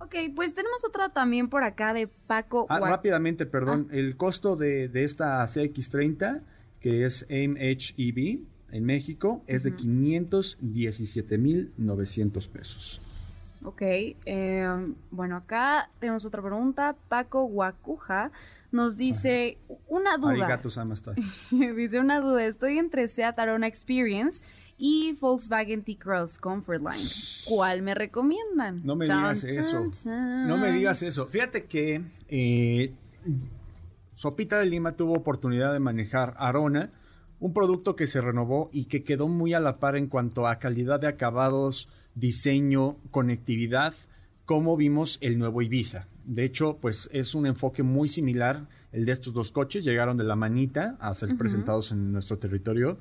[0.00, 2.66] Ok, pues tenemos otra también por acá de Paco.
[2.68, 3.96] Ah, rápidamente, perdón, ah.
[3.96, 6.42] el costo de, esta CX30,
[6.80, 8.38] que es MHEV
[8.70, 13.00] en México, es de 517.900 pesos.
[13.64, 13.82] Ok,
[14.24, 16.94] em, bueno, acá tenemos otra pregunta.
[17.08, 18.30] Paco Guacuja
[18.70, 20.60] nos dice una duda.
[21.50, 22.44] dice una duda.
[22.44, 24.44] Estoy entre Seat Arona Experience
[24.78, 27.04] y Volkswagen T-Cross Comfortline.
[27.44, 28.80] ¿Cuál me recomiendan?
[28.84, 29.90] No me digas eso.
[30.06, 31.26] No me digas eso.
[31.26, 32.92] Fíjate que eh,
[34.14, 36.90] Sopita de Lima tuvo oportunidad de manejar Arona,
[37.40, 40.58] un producto que se renovó y que quedó muy a la par en cuanto a
[40.58, 43.94] calidad de acabados, diseño, conectividad,
[44.44, 46.06] como vimos el nuevo Ibiza.
[46.24, 49.84] De hecho, pues es un enfoque muy similar el de estos dos coches.
[49.84, 52.98] Llegaron de la manita a ser presentados en nuestro territorio.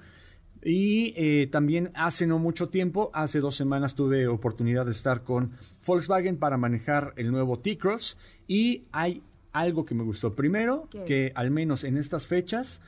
[0.70, 5.51] Y eh, también hace no mucho tiempo, hace dos semanas tuve oportunidad de estar con
[5.86, 8.18] Volkswagen para manejar el nuevo T-Cross
[8.49, 10.36] y hay algo que me gustó.
[10.36, 12.82] Primero, que al menos en estas fechas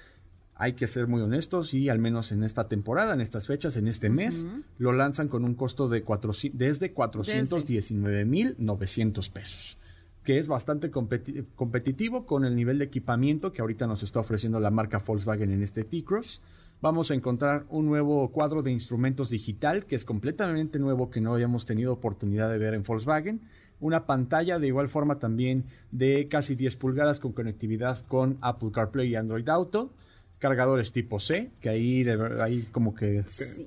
[0.55, 3.87] hay que ser muy honestos y al menos en esta temporada, en estas fechas, en
[3.87, 4.45] este mes,
[4.77, 9.77] lo lanzan con un costo de cuatro, desde 419.900 pesos,
[10.25, 14.69] que es bastante competitivo con el nivel de equipamiento que ahorita nos está ofreciendo la
[14.69, 16.41] marca Volkswagen en este T-Cross.
[16.81, 21.33] Vamos a encontrar un nuevo cuadro de instrumentos digital que es completamente nuevo que no
[21.33, 23.41] habíamos tenido oportunidad de ver en Volkswagen.
[23.81, 29.09] Una pantalla de igual forma también de casi 10 pulgadas con conectividad con Apple CarPlay
[29.09, 29.91] y Android Auto
[30.39, 32.07] cargadores tipo C, que ahí,
[32.41, 33.23] ahí como que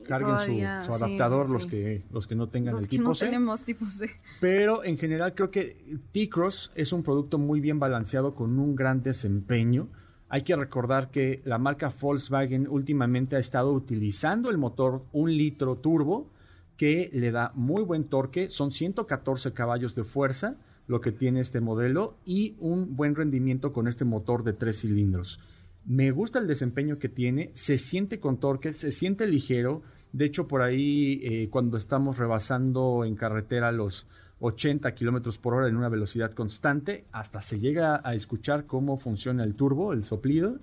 [0.08, 0.38] carguen
[0.84, 3.26] su, adaptador los que los que no tengan el tipo C.
[3.26, 4.10] tenemos tipo C.
[4.40, 9.02] Pero en general creo que T-Cross es un producto muy bien balanceado con un gran
[9.02, 9.88] desempeño.
[10.32, 15.76] Hay que recordar que la marca Volkswagen últimamente ha estado utilizando el motor un litro
[15.76, 16.30] turbo
[16.78, 20.56] que le da muy buen torque, son 114 caballos de fuerza
[20.86, 25.38] lo que tiene este modelo y un buen rendimiento con este motor de tres cilindros.
[25.84, 29.82] Me gusta el desempeño que tiene, se siente con torque, se siente ligero.
[30.14, 34.06] De hecho, por ahí eh, cuando estamos rebasando en carretera los
[34.42, 39.44] 80 kilómetros por hora en una velocidad constante, hasta se llega a escuchar cómo funciona
[39.44, 40.58] el turbo, el soplido.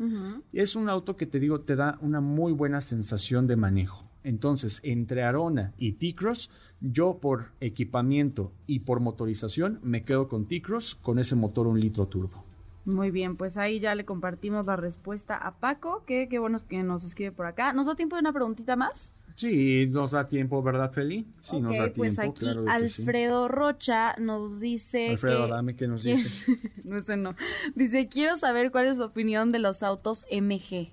[0.52, 4.04] Es un auto que te digo, te da una muy buena sensación de manejo.
[4.26, 6.52] Entonces, entre Arona y T-Cross,
[6.82, 12.06] yo por equipamiento y por motorización me quedo con T-Cross con ese motor un litro
[12.08, 12.44] turbo.
[12.84, 16.84] Muy bien, pues ahí ya le compartimos la respuesta a Paco, que qué bueno que
[16.84, 17.72] nos escribe por acá.
[17.72, 19.14] ¿Nos da tiempo de una preguntita más?
[19.40, 21.26] Sí, nos da tiempo, ¿verdad, Feli?
[21.40, 22.34] Sí, nos da pues tiempo.
[22.34, 25.12] Pues aquí Alfredo Rocha nos dice.
[25.12, 26.58] Alfredo, dame que nos dice.
[26.84, 27.36] no sé, no.
[27.74, 30.92] Dice: Quiero saber cuál es su opinión de los autos MG.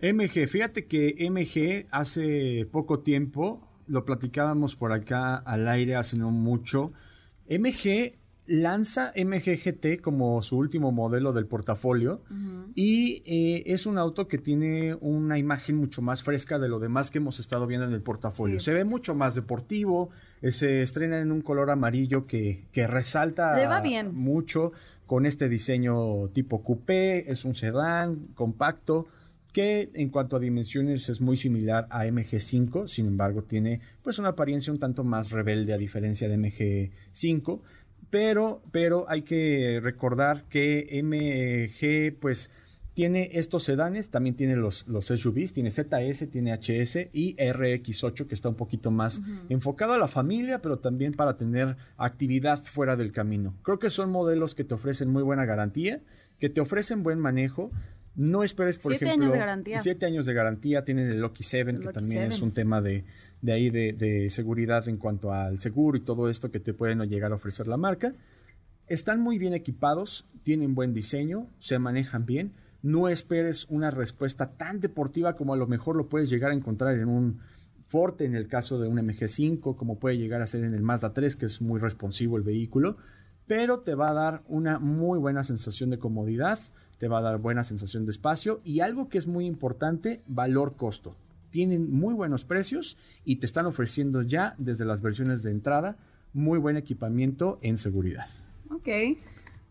[0.00, 6.30] MG, fíjate que MG hace poco tiempo, lo platicábamos por acá al aire hace no
[6.30, 6.92] mucho,
[7.48, 8.14] MG
[8.52, 12.20] lanza MG GT como su último modelo del portafolio
[12.74, 17.10] y eh, es un auto que tiene una imagen mucho más fresca de lo demás
[17.10, 18.60] que hemos estado viendo en el portafolio.
[18.60, 20.10] Se ve mucho más deportivo,
[20.42, 23.54] eh, se estrena en un color amarillo que, que resalta
[24.12, 24.72] mucho
[25.06, 29.06] con este diseño tipo coupé, es un sedán compacto
[29.52, 34.30] que en cuanto a dimensiones es muy similar a MG5, sin embargo tiene pues una
[34.30, 37.60] apariencia un tanto más rebelde a diferencia de MG5,
[38.12, 42.50] pero, pero hay que recordar que MG pues
[42.92, 48.34] tiene estos sedanes, también tiene los, los SUVs, tiene ZS, tiene HS y RX8 que
[48.34, 53.12] está un poquito más enfocado a la familia, pero también para tener actividad fuera del
[53.12, 53.54] camino.
[53.62, 56.02] Creo que son modelos que te ofrecen muy buena garantía,
[56.38, 57.70] que te ofrecen buen manejo,
[58.14, 59.24] no esperes, por siete ejemplo.
[59.24, 59.80] años de garantía.
[59.80, 60.84] Siete años de garantía.
[60.84, 63.04] Tienen el Lucky 7, que también es un tema de,
[63.40, 67.00] de ahí de, de, seguridad en cuanto al seguro y todo esto que te pueden
[67.08, 68.12] llegar a ofrecer la marca.
[68.86, 72.52] Están muy bien equipados, tienen buen diseño, se manejan bien.
[72.82, 76.94] No esperes una respuesta tan deportiva como a lo mejor lo puedes llegar a encontrar
[76.96, 77.40] en un
[77.92, 81.12] Forte, en el caso de un MG5, como puede llegar a ser en el Mazda
[81.12, 82.96] 3, que es muy responsivo el vehículo.
[83.46, 86.58] Pero te va a dar una muy buena sensación de comodidad
[87.02, 91.16] te va a dar buena sensación de espacio y algo que es muy importante, valor-costo.
[91.50, 95.96] Tienen muy buenos precios y te están ofreciendo ya desde las versiones de entrada
[96.32, 98.28] muy buen equipamiento en seguridad.
[98.70, 99.18] Ok,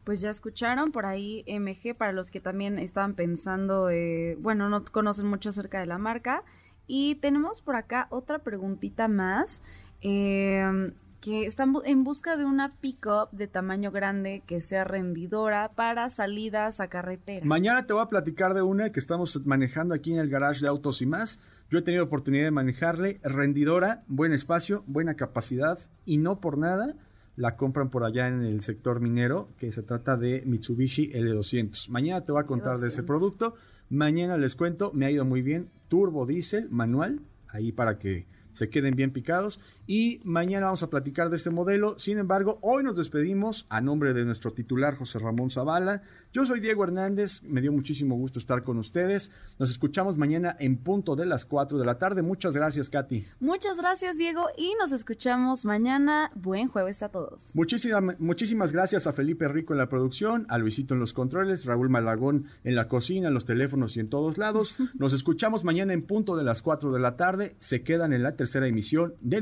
[0.04, 4.84] pues ya escucharon por ahí MG para los que también estaban pensando, eh, bueno, no
[4.84, 6.44] conocen mucho acerca de la marca.
[6.86, 9.62] Y tenemos por acá otra preguntita más.
[10.02, 10.92] Eh,
[11.22, 16.80] que están en busca de una pick-up de tamaño grande que sea rendidora para salidas
[16.80, 17.46] a carretera.
[17.46, 20.68] Mañana te voy a platicar de una que estamos manejando aquí en el garage de
[20.68, 21.40] autos y más.
[21.70, 26.96] Yo he tenido oportunidad de manejarle, rendidora, buen espacio, buena capacidad y no por nada
[27.36, 31.88] la compran por allá en el sector minero, que se trata de Mitsubishi L200.
[31.90, 33.56] Mañana te voy a contar de ese producto.
[33.90, 38.70] Mañana les cuento, me ha ido muy bien, turbo diésel manual, ahí para que se
[38.70, 39.60] queden bien picados.
[39.94, 42.00] Y mañana vamos a platicar de este modelo.
[42.00, 46.02] Sin embargo, hoy nos despedimos a nombre de nuestro titular José Ramón Zavala.
[46.32, 49.32] Yo soy Diego Hernández, me dio muchísimo gusto estar con ustedes.
[49.60, 52.22] Nos escuchamos mañana en punto de las 4 de la tarde.
[52.22, 53.26] Muchas gracias, Katy.
[53.42, 56.32] Muchas gracias, Diego, y nos escuchamos mañana.
[56.36, 57.54] Buen jueves a todos.
[57.54, 61.90] Muchísimas, muchísimas gracias a Felipe Rico en la producción, a Luisito en los controles, Raúl
[61.90, 64.74] Malagón en la cocina, en los teléfonos y en todos lados.
[64.94, 67.58] Nos escuchamos mañana en punto de las 4 de la tarde.
[67.60, 69.42] Se quedan en la tercera emisión de